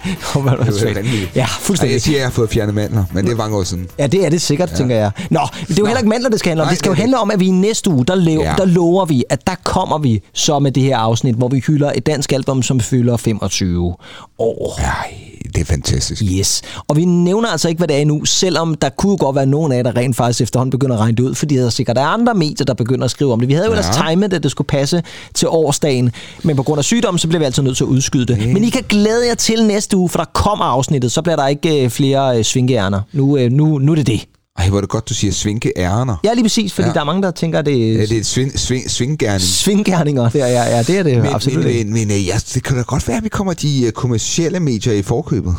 Det. 0.03 1.29
Ja, 1.35 1.45
fuldstændig. 1.45 1.93
jeg 1.93 2.01
siger, 2.01 2.15
at 2.15 2.19
jeg 2.19 2.25
har 2.27 2.31
fået 2.31 2.49
fjernet 2.49 2.75
mandler, 2.75 3.03
men 3.13 3.25
det 3.25 3.31
er 3.31 3.35
mange 3.37 3.57
år 3.57 3.63
siden. 3.63 3.87
Ja, 3.99 4.07
det 4.07 4.25
er 4.25 4.29
det 4.29 4.41
sikkert, 4.41 4.71
ja. 4.71 4.75
tænker 4.75 4.95
jeg. 4.95 5.11
Nå, 5.29 5.39
det 5.67 5.69
er 5.71 5.75
jo 5.79 5.85
heller 5.85 5.99
ikke 5.99 6.09
mandler, 6.09 6.29
det 6.29 6.39
skal 6.39 6.49
handle 6.49 6.61
om. 6.63 6.65
Nej, 6.65 6.71
det 6.71 6.79
skal 6.79 6.89
jo 6.89 6.95
handle 6.95 7.19
om, 7.19 7.31
at 7.31 7.39
vi 7.39 7.45
i 7.47 7.51
næste 7.51 7.89
uge, 7.89 8.05
der, 8.05 8.15
lever, 8.15 8.43
Ja. 8.43 8.53
der 8.57 8.65
lover 8.65 9.05
vi, 9.05 9.23
at 9.29 9.47
der 9.47 9.55
kommer 9.63 9.97
vi 9.97 10.21
så 10.33 10.59
med 10.59 10.71
det 10.71 10.83
her 10.83 10.97
afsnit, 10.97 11.35
hvor 11.35 11.47
vi 11.47 11.59
hylder 11.67 11.91
et 11.95 12.05
dansk 12.05 12.31
album, 12.31 12.61
som 12.63 12.79
fylder 12.79 13.17
25 13.17 13.95
år. 14.39 14.78
Ej, 14.79 15.13
det 15.55 15.61
er 15.61 15.65
fantastisk. 15.65 16.23
Yes. 16.39 16.61
Og 16.87 16.97
vi 16.97 17.05
nævner 17.05 17.49
altså 17.49 17.69
ikke, 17.69 17.77
hvad 17.79 17.87
det 17.87 17.95
er 17.95 18.01
endnu, 18.01 18.25
selvom 18.25 18.75
der 18.75 18.89
kunne 18.89 19.17
godt 19.17 19.35
være 19.35 19.45
nogen 19.45 19.71
af 19.71 19.75
jer, 19.77 19.83
der 19.83 19.95
rent 19.95 20.15
faktisk 20.15 20.41
efterhånden 20.41 20.71
begynder 20.71 20.95
at 20.95 21.01
regne 21.01 21.17
det 21.17 21.23
ud, 21.23 21.35
fordi 21.35 21.55
der 21.57 21.65
er 21.65 21.69
sikkert 21.69 21.95
der 21.95 22.01
er 22.01 22.05
andre 22.05 22.33
medier, 22.33 22.65
der 22.65 22.73
begynder 22.73 23.05
at 23.05 23.11
skrive 23.11 23.33
om 23.33 23.39
det. 23.39 23.47
Vi 23.49 23.53
havde 23.53 23.65
jo 23.67 23.73
Ja. 23.73 23.79
ellers 23.79 23.95
timet, 24.09 24.33
at 24.33 24.43
det 24.43 24.51
skulle 24.51 24.67
passe 24.67 25.03
til 25.33 25.47
årsdagen, 25.47 26.11
men 26.43 26.55
på 26.55 26.63
grund 26.63 26.77
af 26.79 26.83
sygdom, 26.85 27.17
så 27.17 27.27
bliver 27.27 27.39
vi 27.39 27.45
altid 27.45 27.63
nødt 27.63 27.77
til 27.77 27.83
at 27.83 27.87
udskyde 27.87 28.25
det. 28.25 28.53
Men 28.53 28.63
I 28.63 28.69
kan 28.69 28.83
glæde 28.89 29.27
jer 29.27 29.35
til 29.35 29.65
næste 29.65 29.97
uge, 29.97 30.09
for 30.09 30.17
der 30.19 30.25
kommer 30.33 30.65
afsnittet, 30.65 31.11
så 31.11 31.21
bliver 31.21 31.35
der 31.35 31.47
ikke 31.47 31.83
øh, 31.83 31.89
flere 31.89 32.37
øh, 32.37 32.43
svinkeærner. 32.43 33.01
Nu, 33.13 33.37
øh, 33.37 33.51
nu, 33.51 33.77
nu 33.77 33.91
er 33.91 33.95
det 33.95 34.07
det. 34.07 34.25
Ej, 34.59 34.69
hvor 34.69 34.77
er 34.77 34.81
det 34.81 34.89
godt, 34.89 35.09
du 35.09 35.13
siger 35.13 35.33
svinke 35.33 35.71
ærner. 35.77 36.15
Ja, 36.23 36.33
lige 36.33 36.43
præcis, 36.43 36.73
fordi 36.73 36.85
ja. 36.85 36.89
Ja. 36.89 36.93
der 36.93 36.99
er 36.99 37.03
mange, 37.05 37.21
der 37.21 37.31
tænker, 37.31 37.59
at 37.59 37.65
det 37.65 37.93
Ja, 37.95 38.01
er 38.03 38.05
det 38.07 38.15
er 38.15 38.19
et 38.19 38.25
sving, 38.25 38.59
sving, 38.59 38.91
svinggerning. 38.91 39.41
svinggerninger. 39.41 40.29
Det 40.29 40.41
er, 40.41 40.47
ja, 40.47 40.63
ja, 40.77 40.83
det 40.83 40.97
er 40.97 41.03
det 41.03 41.17
Men, 41.17 41.25
absolut 41.25 41.65
men, 41.65 41.75
men, 41.75 41.93
men 41.93 42.11
øh, 42.11 42.27
ja, 42.27 42.35
det 42.53 42.63
kan 42.63 42.75
da 42.77 42.81
godt 42.81 43.07
være, 43.07 43.17
at 43.17 43.23
vi 43.23 43.29
kommer 43.29 43.53
de 43.53 43.85
øh, 43.85 43.91
kommercielle 43.91 44.59
medier 44.59 44.93
i 44.93 45.01
forkøbet. 45.01 45.55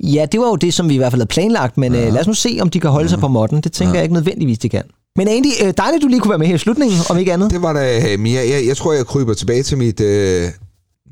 Ja, 0.00 0.26
det 0.32 0.40
var 0.40 0.46
jo 0.46 0.56
det, 0.56 0.74
som 0.74 0.88
vi 0.88 0.94
i 0.94 0.96
hvert 0.96 1.12
fald 1.12 1.20
havde 1.20 1.28
planlagt, 1.28 1.78
men 1.78 1.94
ja. 1.94 2.06
øh, 2.06 2.12
lad 2.12 2.20
os 2.20 2.26
nu 2.26 2.34
se, 2.34 2.58
om 2.60 2.70
de 2.70 2.80
kan 2.80 2.90
holde 2.90 3.08
sig 3.08 3.18
på 3.18 3.28
modden. 3.28 3.60
Det 3.60 3.72
tænker 3.72 3.92
ja. 3.92 3.96
jeg 3.96 4.02
ikke 4.04 4.14
nødvendigvis, 4.14 4.58
de 4.58 4.68
kan. 4.68 4.82
Men 5.16 5.28
Andy, 5.28 5.46
øh, 5.64 5.72
dejligt, 5.76 6.02
du 6.02 6.08
lige 6.08 6.20
kunne 6.20 6.30
være 6.30 6.38
med 6.38 6.46
her 6.46 6.54
i 6.54 6.58
slutningen, 6.58 6.98
om 7.10 7.18
ikke 7.18 7.32
andet. 7.32 7.50
Det 7.50 7.62
var 7.62 7.72
da 7.72 8.12
øh, 8.12 8.20
mere. 8.20 8.42
Jeg, 8.48 8.66
jeg 8.66 8.76
tror, 8.76 8.92
jeg 8.92 9.06
kryber 9.06 9.34
tilbage 9.34 9.62
til 9.62 9.78
mit... 9.78 10.00
Øh, 10.00 10.48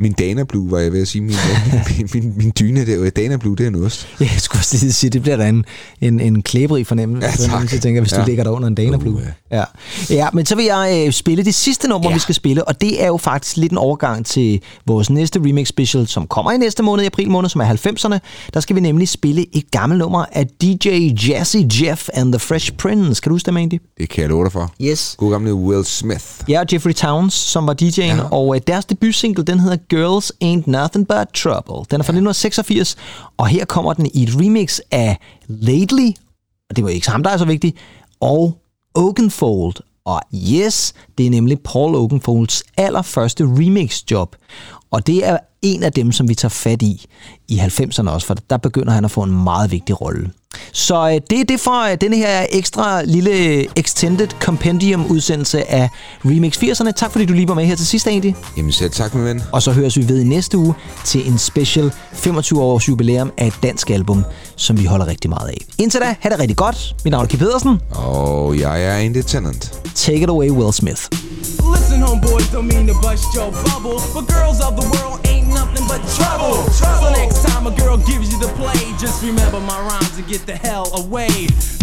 min 0.00 0.12
Dana 0.12 0.44
Blue, 0.44 0.70
var 0.70 0.78
jeg 0.78 0.92
ved 0.92 1.02
at 1.02 1.08
sige. 1.08 1.22
Min, 1.22 1.30
øh, 1.30 1.90
min, 1.98 2.08
min, 2.14 2.32
min 2.36 2.52
dyne, 2.60 2.80
det 2.80 2.94
er 2.94 2.98
jo 2.98 3.08
Dana 3.16 3.36
Blue, 3.36 3.56
det 3.56 3.64
er 3.64 3.68
en 3.68 3.84
ost. 3.84 4.08
Ja, 4.20 4.24
jeg 4.32 4.40
skulle 4.40 4.60
også 4.60 4.76
lige 4.80 4.92
sige, 4.92 5.10
det 5.10 5.22
bliver 5.22 5.36
da 5.36 5.48
en, 5.48 5.64
en, 6.00 6.20
en 6.20 6.42
klæbrig 6.42 6.86
fornemmelse, 6.86 7.28
Ja, 7.28 7.46
fornemmelse 7.46 7.74
jeg 7.74 7.82
tænker, 7.82 8.00
hvis 8.00 8.12
du 8.12 8.20
Ja. 8.20 8.26
ligger 8.26 8.44
der 8.44 8.50
under 8.50 8.68
en 8.68 8.74
Dana 8.74 8.96
Blue. 8.96 9.14
Uh, 9.14 9.20
ja. 9.50 9.64
ja, 10.10 10.28
men 10.32 10.46
så 10.46 10.54
vil 10.56 10.64
jeg 10.64 11.04
øh, 11.06 11.12
spille 11.12 11.44
det 11.44 11.54
sidste 11.54 11.88
nummer, 11.88 12.08
ja. 12.08 12.10
Ja. 12.10 12.14
vi 12.16 12.20
skal 12.20 12.34
spille, 12.34 12.64
og 12.68 12.80
det 12.80 13.02
er 13.02 13.06
jo 13.06 13.16
faktisk 13.16 13.56
lidt 13.56 13.72
en 13.72 13.78
overgang 13.78 14.26
til 14.26 14.60
vores 14.86 15.10
næste 15.10 15.38
remix 15.38 15.68
special, 15.68 16.06
som 16.06 16.26
kommer 16.26 16.52
i 16.52 16.56
næste 16.58 16.82
måned, 16.82 17.02
i 17.02 17.06
april 17.06 17.30
måned, 17.30 17.48
som 17.50 17.60
er 17.60 17.64
90'erne. 17.66 18.18
Der 18.54 18.60
skal 18.60 18.76
vi 18.76 18.80
nemlig 18.80 19.08
spille 19.08 19.56
et 19.56 19.70
gammelt 19.70 19.98
nummer 19.98 20.24
af 20.32 20.46
DJ 20.62 20.88
Jazzy 21.28 21.56
Jeff 21.82 22.08
and 22.14 22.32
the 22.32 22.38
Fresh 22.38 22.72
Prince. 22.72 23.20
Kan 23.22 23.30
du 23.30 23.34
huske 23.34 23.46
det, 23.46 23.54
Mandy? 23.54 23.74
Det 23.98 24.08
kan 24.08 24.22
jeg 24.22 24.30
love 24.30 24.44
dig 24.44 24.52
for. 24.52 24.72
Yes. 24.82 25.14
God 25.18 25.30
gamle 25.32 25.54
Will 25.54 25.84
Smith. 25.84 26.24
Ja, 26.48 26.60
og 26.60 26.66
Jeffrey 26.72 26.92
Towns, 26.94 27.34
som 27.34 27.66
var 27.66 27.74
DJ'en, 27.82 28.00
ja. 28.02 28.16
Ja. 28.16 28.22
og 28.22 28.54
øh, 28.56 28.60
deres 28.66 28.84
debutsingle, 28.84 29.44
den 29.44 29.60
hedder 29.60 29.76
Girls 29.90 30.32
Ain't 30.44 30.70
Nothing 30.70 31.06
But 31.08 31.28
Trouble. 31.34 31.84
Den 31.90 32.00
er 32.00 32.04
fra 32.04 32.12
1986, 32.12 32.96
og 33.36 33.46
her 33.46 33.64
kommer 33.64 33.92
den 33.92 34.10
i 34.14 34.22
et 34.22 34.30
remix 34.36 34.78
af 34.90 35.18
Lately, 35.46 36.10
og 36.70 36.76
det 36.76 36.84
var 36.84 36.90
ikke 36.90 37.10
ham, 37.10 37.22
der 37.22 37.30
er 37.30 37.36
så 37.36 37.44
vigtigt, 37.44 37.76
og 38.20 38.58
Oakenfold. 38.94 39.74
Og 40.04 40.20
yes, 40.34 40.94
det 41.18 41.26
er 41.26 41.30
nemlig 41.30 41.60
Paul 41.60 41.94
Oakenfolds 41.94 42.62
allerførste 42.76 43.44
remix-job. 43.44 44.36
Og 44.90 45.06
det 45.06 45.26
er 45.26 45.38
en 45.62 45.82
af 45.82 45.92
dem, 45.92 46.12
som 46.12 46.28
vi 46.28 46.34
tager 46.34 46.50
fat 46.50 46.82
i 46.82 47.06
i 47.48 47.58
90'erne 47.58 48.10
også, 48.10 48.26
for 48.26 48.36
der 48.50 48.56
begynder 48.56 48.92
han 48.92 49.04
at 49.04 49.10
få 49.10 49.22
en 49.22 49.44
meget 49.44 49.70
vigtig 49.70 50.00
rolle. 50.00 50.30
Så 50.72 51.08
øh, 51.08 51.20
det 51.30 51.40
er 51.40 51.44
det 51.44 51.60
for 51.60 51.90
øh, 51.92 51.96
denne 52.00 52.16
her 52.16 52.46
ekstra 52.50 53.02
lille 53.02 53.66
extended 53.78 54.28
compendium 54.40 55.06
udsendelse 55.06 55.70
af 55.70 55.88
Remix 56.24 56.56
80'erne. 56.56 56.90
Tak 56.90 57.12
fordi 57.12 57.24
du 57.24 57.32
lige 57.32 57.48
var 57.48 57.54
med 57.54 57.64
her 57.66 57.76
til 57.76 57.86
sidst, 57.86 58.06
Andy. 58.06 58.32
Jamen 58.56 58.72
selv 58.72 58.90
tak, 58.90 59.14
min 59.14 59.24
ven. 59.24 59.42
Og 59.52 59.62
så 59.62 59.72
høres 59.72 59.96
vi 59.96 60.08
ved 60.08 60.20
i 60.20 60.24
næste 60.24 60.58
uge 60.58 60.74
til 61.04 61.28
en 61.28 61.38
special 61.38 61.92
25 62.12 62.62
års 62.62 62.88
jubilæum 62.88 63.32
af 63.38 63.46
et 63.46 63.54
dansk 63.62 63.90
album, 63.90 64.24
som 64.56 64.78
vi 64.78 64.84
holder 64.84 65.06
rigtig 65.06 65.30
meget 65.30 65.48
af. 65.48 65.58
Indtil 65.78 66.00
da, 66.00 66.14
have 66.20 66.32
det 66.32 66.40
rigtig 66.40 66.56
godt. 66.56 66.94
Mit 67.04 67.10
navn 67.10 67.24
er 67.24 67.28
Kim 67.28 67.38
Pedersen. 67.38 67.80
Og 67.90 68.58
jeg 68.58 68.84
er 68.84 68.96
independent. 68.98 69.80
Take 69.94 70.22
it 70.22 70.28
away, 70.28 70.50
Will 70.50 70.72
Smith. 70.72 71.02
Listen, 71.74 72.02
homeboys, 72.02 72.46
don't 72.54 72.66
mean 72.72 72.86
to 72.86 72.94
bust 72.94 73.24
your 73.36 73.50
bubble, 73.66 73.98
but 74.14 74.24
girls 74.36 74.58
of 74.66 74.72
the 74.80 74.86
world 74.94 75.16
ain't 75.32 75.49
nothing 75.50 75.86
but 75.86 76.00
trouble. 76.16 76.62
So 76.70 77.10
next 77.12 77.46
time 77.48 77.66
a 77.66 77.74
girl 77.76 77.96
gives 77.98 78.32
you 78.32 78.38
the 78.38 78.52
play, 78.56 78.94
just 78.98 79.22
remember 79.22 79.60
my 79.60 79.78
rhymes 79.80 80.16
and 80.16 80.26
get 80.26 80.46
the 80.46 80.56
hell 80.56 80.90
away. 80.96 81.28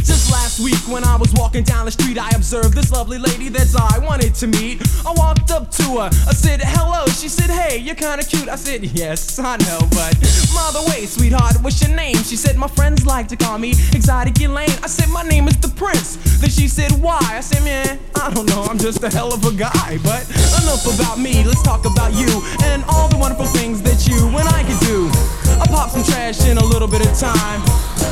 Just 0.07 0.31
last 0.31 0.59
week 0.59 0.79
when 0.87 1.03
I 1.03 1.17
was 1.17 1.33
walking 1.33 1.63
down 1.63 1.85
the 1.85 1.91
street, 1.91 2.17
I 2.17 2.29
observed 2.29 2.73
this 2.73 2.91
lovely 2.91 3.17
lady 3.17 3.49
that 3.49 3.67
I 3.75 3.99
wanted 3.99 4.33
to 4.35 4.47
meet. 4.47 4.81
I 5.05 5.11
walked 5.11 5.51
up 5.51 5.69
to 5.71 5.83
her, 5.99 6.09
I 6.27 6.33
said 6.33 6.61
hello. 6.63 7.05
She 7.07 7.27
said, 7.27 7.49
Hey, 7.49 7.77
you're 7.77 7.95
kinda 7.95 8.23
cute. 8.23 8.47
I 8.47 8.55
said, 8.55 8.83
Yes, 8.83 9.37
I 9.39 9.57
know, 9.57 9.79
but 9.91 10.15
by 10.55 10.71
the 10.71 10.83
way, 10.89 11.05
sweetheart, 11.05 11.61
what's 11.61 11.81
your 11.85 11.95
name? 11.95 12.15
She 12.23 12.35
said, 12.35 12.55
My 12.57 12.67
friends 12.67 13.05
like 13.05 13.27
to 13.29 13.35
call 13.35 13.57
me 13.57 13.71
Exotic 13.91 14.39
Elaine. 14.41 14.69
I 14.81 14.87
said, 14.87 15.09
My 15.09 15.23
name 15.23 15.47
is 15.47 15.57
the 15.57 15.69
Prince. 15.69 16.15
Then 16.39 16.49
she 16.49 16.67
said, 16.67 16.91
Why? 16.93 17.19
I 17.21 17.41
said, 17.41 17.63
Man, 17.63 17.99
I 18.15 18.33
don't 18.33 18.47
know, 18.47 18.63
I'm 18.63 18.77
just 18.77 19.03
a 19.03 19.09
hell 19.09 19.33
of 19.33 19.43
a 19.45 19.51
guy. 19.51 19.99
But 20.03 20.23
enough 20.63 20.87
about 20.87 21.19
me, 21.19 21.43
let's 21.43 21.63
talk 21.63 21.85
about 21.85 22.13
you 22.13 22.29
and 22.63 22.83
all 22.87 23.09
the 23.09 23.17
wonderful 23.17 23.45
trash 26.33 26.49
in 26.49 26.57
a 26.57 26.65
little 26.65 26.87
bit 26.87 27.05
of 27.05 27.17
time. 27.17 27.61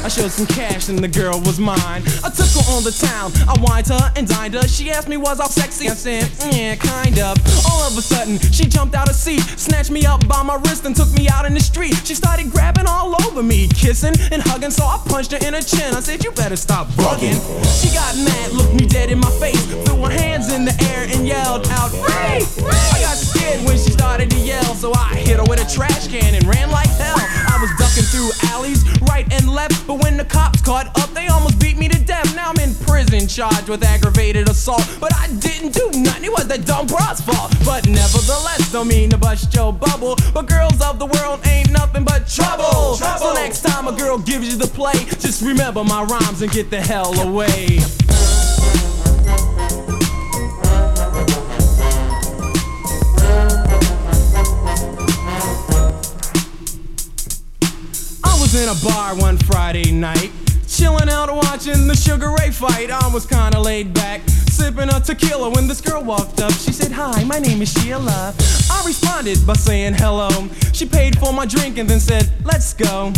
I 0.03 0.07
showed 0.07 0.31
some 0.31 0.45
cash 0.45 0.89
and 0.89 0.99
the 0.99 1.07
girl 1.07 1.39
was 1.41 1.59
mine. 1.59 2.03
I 2.23 2.29
took 2.29 2.47
her 2.55 2.63
on 2.71 2.83
the 2.83 2.95
town. 2.95 3.31
I 3.47 3.55
wined 3.59 3.87
her 3.87 4.11
and 4.15 4.27
dined 4.27 4.53
her. 4.53 4.67
She 4.67 4.91
asked 4.91 5.07
me 5.09 5.17
was 5.17 5.39
I 5.39 5.47
sexy. 5.47 5.89
I 5.89 5.95
said, 5.95 6.29
yeah, 6.53 6.75
kind 6.75 7.19
of. 7.19 7.35
All 7.65 7.83
of 7.83 7.97
a 7.97 8.01
sudden, 8.01 8.39
she 8.39 8.65
jumped 8.65 8.95
out 8.95 9.09
of 9.09 9.15
seat, 9.15 9.41
snatched 9.57 9.91
me 9.91 10.05
up 10.05 10.25
by 10.27 10.43
my 10.43 10.55
wrist 10.55 10.85
and 10.85 10.95
took 10.95 11.11
me 11.13 11.27
out 11.27 11.45
in 11.45 11.53
the 11.53 11.59
street. 11.59 11.95
She 12.05 12.15
started 12.15 12.51
grabbing 12.51 12.85
all 12.87 13.15
over 13.25 13.43
me, 13.43 13.67
kissing 13.67 14.13
and 14.31 14.41
hugging. 14.41 14.71
So 14.71 14.85
I 14.85 15.01
punched 15.07 15.31
her 15.31 15.39
in 15.45 15.53
her 15.53 15.61
chin. 15.61 15.93
I 15.93 15.99
said, 15.99 16.23
you 16.23 16.31
better 16.31 16.55
stop 16.55 16.87
bugging. 16.95 17.35
She 17.81 17.93
got 17.93 18.15
mad, 18.15 18.51
looked 18.51 18.75
me 18.75 18.85
dead 18.85 19.09
in 19.09 19.19
my 19.19 19.31
face, 19.41 19.65
threw 19.85 20.05
her 20.05 20.11
hands 20.11 20.53
in 20.53 20.63
the 20.63 20.75
air 20.93 21.07
and 21.09 21.27
yelled 21.27 21.67
out, 21.71 21.91
Ray! 21.91 22.45
I 22.63 22.97
got 23.01 23.17
scared 23.17 23.65
when 23.65 23.77
she 23.77 23.91
started 23.91 24.29
to 24.29 24.37
yell, 24.37 24.75
so 24.75 24.93
I 24.93 25.15
hit 25.15 25.37
her 25.37 25.43
with 25.43 25.59
a 25.59 25.67
trash 25.73 26.07
can 26.07 26.35
and 26.35 26.45
ran 26.45 26.69
like 26.71 26.89
hell. 26.89 27.44
I 27.55 27.61
was 27.61 27.71
ducking 27.77 28.03
through 28.03 28.31
alleys, 28.51 28.83
right 29.03 29.25
and 29.31 29.47
left, 29.47 29.87
but 29.87 30.03
when 30.03 30.17
the 30.17 30.25
cops 30.25 30.59
caught 30.59 30.87
up, 30.99 31.09
they 31.13 31.27
almost 31.27 31.57
beat 31.57 31.77
me 31.77 31.87
to 31.87 31.97
death. 32.03 32.35
Now 32.35 32.49
I'm 32.49 32.59
in 32.59 32.75
prison, 32.75 33.29
charged 33.29 33.69
with 33.69 33.81
aggravated 33.81 34.49
assault, 34.49 34.83
but 34.99 35.15
I 35.15 35.27
didn't 35.39 35.71
do 35.71 35.89
nothing. 36.01 36.25
It 36.25 36.31
was 36.33 36.49
that 36.49 36.65
dumb 36.65 36.85
broad's 36.85 37.21
fault. 37.21 37.55
But 37.63 37.87
nevertheless, 37.87 38.73
don't 38.73 38.89
mean 38.89 39.09
to 39.11 39.17
bust 39.17 39.55
your 39.55 39.71
bubble. 39.71 40.17
But 40.33 40.49
girls 40.49 40.81
of 40.81 40.99
the 40.99 41.05
world 41.05 41.47
ain't 41.47 41.71
nothing 41.71 42.03
but 42.03 42.27
trouble. 42.27 42.95
So 42.95 43.33
next 43.33 43.61
time 43.61 43.87
a 43.87 43.93
girl 43.93 44.17
gives 44.17 44.49
you 44.51 44.57
the 44.57 44.67
play, 44.67 45.05
just 45.21 45.41
remember 45.41 45.85
my 45.85 46.03
rhymes 46.03 46.41
and 46.41 46.51
get 46.51 46.69
the 46.69 46.81
hell 46.81 47.17
away. 47.21 47.79
In 58.55 58.69
a 58.69 58.75
bar 58.83 59.15
one 59.15 59.37
Friday 59.37 59.91
night, 59.91 60.31
chilling 60.67 61.09
out 61.09 61.33
watching 61.33 61.87
the 61.87 61.95
Sugar 61.95 62.33
Ray 62.39 62.51
fight. 62.51 62.89
I 62.89 63.07
was 63.13 63.25
kinda 63.25 63.59
laid 63.59 63.93
back, 63.93 64.21
sipping 64.49 64.89
a 64.89 64.99
tequila 64.99 65.49
when 65.49 65.67
this 65.67 65.81
girl 65.81 66.03
walked 66.03 66.39
up. 66.39 66.53
She 66.53 66.71
said, 66.71 66.91
Hi, 66.91 67.23
my 67.25 67.39
name 67.39 67.61
is 67.61 67.73
Sheila. 67.73 68.33
I 68.71 68.83
responded 68.85 69.45
by 69.45 69.53
saying 69.53 69.95
hello. 69.95 70.29
She 70.73 70.85
paid 70.85 71.19
for 71.19 71.33
my 71.33 71.45
drink 71.45 71.77
and 71.77 71.89
then 71.89 71.99
said, 71.99 72.31
Let's 72.43 72.73
go. 72.73 73.11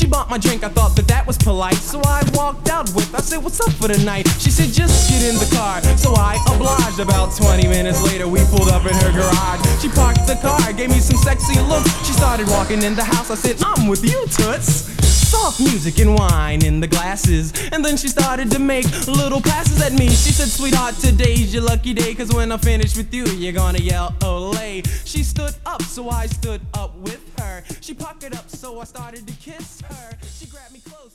She 0.00 0.06
bought 0.06 0.30
my 0.30 0.38
drink, 0.38 0.64
I 0.64 0.70
thought 0.70 0.96
that 0.96 1.06
that 1.08 1.26
was 1.26 1.36
polite, 1.36 1.74
so 1.74 2.00
I 2.06 2.24
walked 2.32 2.70
out 2.70 2.88
with. 2.94 3.14
I 3.14 3.20
said, 3.20 3.44
"What's 3.44 3.60
up 3.60 3.70
for 3.74 3.86
the 3.86 3.98
night?" 3.98 4.26
She 4.38 4.50
said, 4.50 4.72
"Just 4.72 5.10
get 5.10 5.22
in 5.22 5.36
the 5.36 5.44
car." 5.54 5.82
So 5.98 6.14
I 6.16 6.40
obliged. 6.48 7.00
About 7.00 7.36
20 7.36 7.68
minutes 7.68 8.00
later, 8.00 8.26
we 8.26 8.40
pulled 8.46 8.70
up 8.70 8.86
in 8.86 8.94
her 8.94 9.12
garage. 9.12 9.60
She 9.82 9.90
parked 9.90 10.26
the 10.26 10.36
car, 10.36 10.72
gave 10.72 10.88
me 10.88 11.00
some 11.00 11.18
sexy 11.18 11.60
looks. 11.68 11.90
She 12.06 12.14
started 12.14 12.48
walking 12.48 12.82
in 12.82 12.94
the 12.94 13.04
house. 13.04 13.30
I 13.30 13.34
said, 13.34 13.56
"I'm 13.62 13.88
with 13.88 14.02
you, 14.02 14.26
toots." 14.38 14.99
Soft 15.30 15.60
music 15.60 16.00
and 16.00 16.18
wine 16.18 16.64
in 16.64 16.80
the 16.80 16.88
glasses, 16.88 17.52
and 17.70 17.84
then 17.84 17.96
she 17.96 18.08
started 18.08 18.50
to 18.50 18.58
make 18.58 18.84
little 19.06 19.40
passes 19.40 19.80
at 19.80 19.92
me. 19.92 20.08
She 20.08 20.32
said, 20.32 20.48
"Sweetheart, 20.48 20.96
today's 20.98 21.54
your 21.54 21.62
lucky 21.62 21.94
day, 21.94 22.16
'cause 22.16 22.30
when 22.30 22.50
I 22.50 22.56
finish 22.56 22.96
with 22.96 23.14
you, 23.14 23.24
you're 23.26 23.52
gonna 23.52 23.78
yell 23.78 24.12
Olay." 24.22 24.84
She 25.04 25.22
stood 25.22 25.54
up, 25.64 25.82
so 25.82 26.10
I 26.10 26.26
stood 26.26 26.60
up 26.74 26.96
with 26.98 27.20
her. 27.38 27.62
She 27.80 27.94
puckered 27.94 28.34
up, 28.34 28.50
so 28.50 28.80
I 28.80 28.84
started 28.84 29.24
to 29.28 29.32
kiss 29.34 29.80
her. 29.88 30.18
She 30.36 30.46
grabbed 30.46 30.72
me 30.72 30.80
close. 30.84 31.12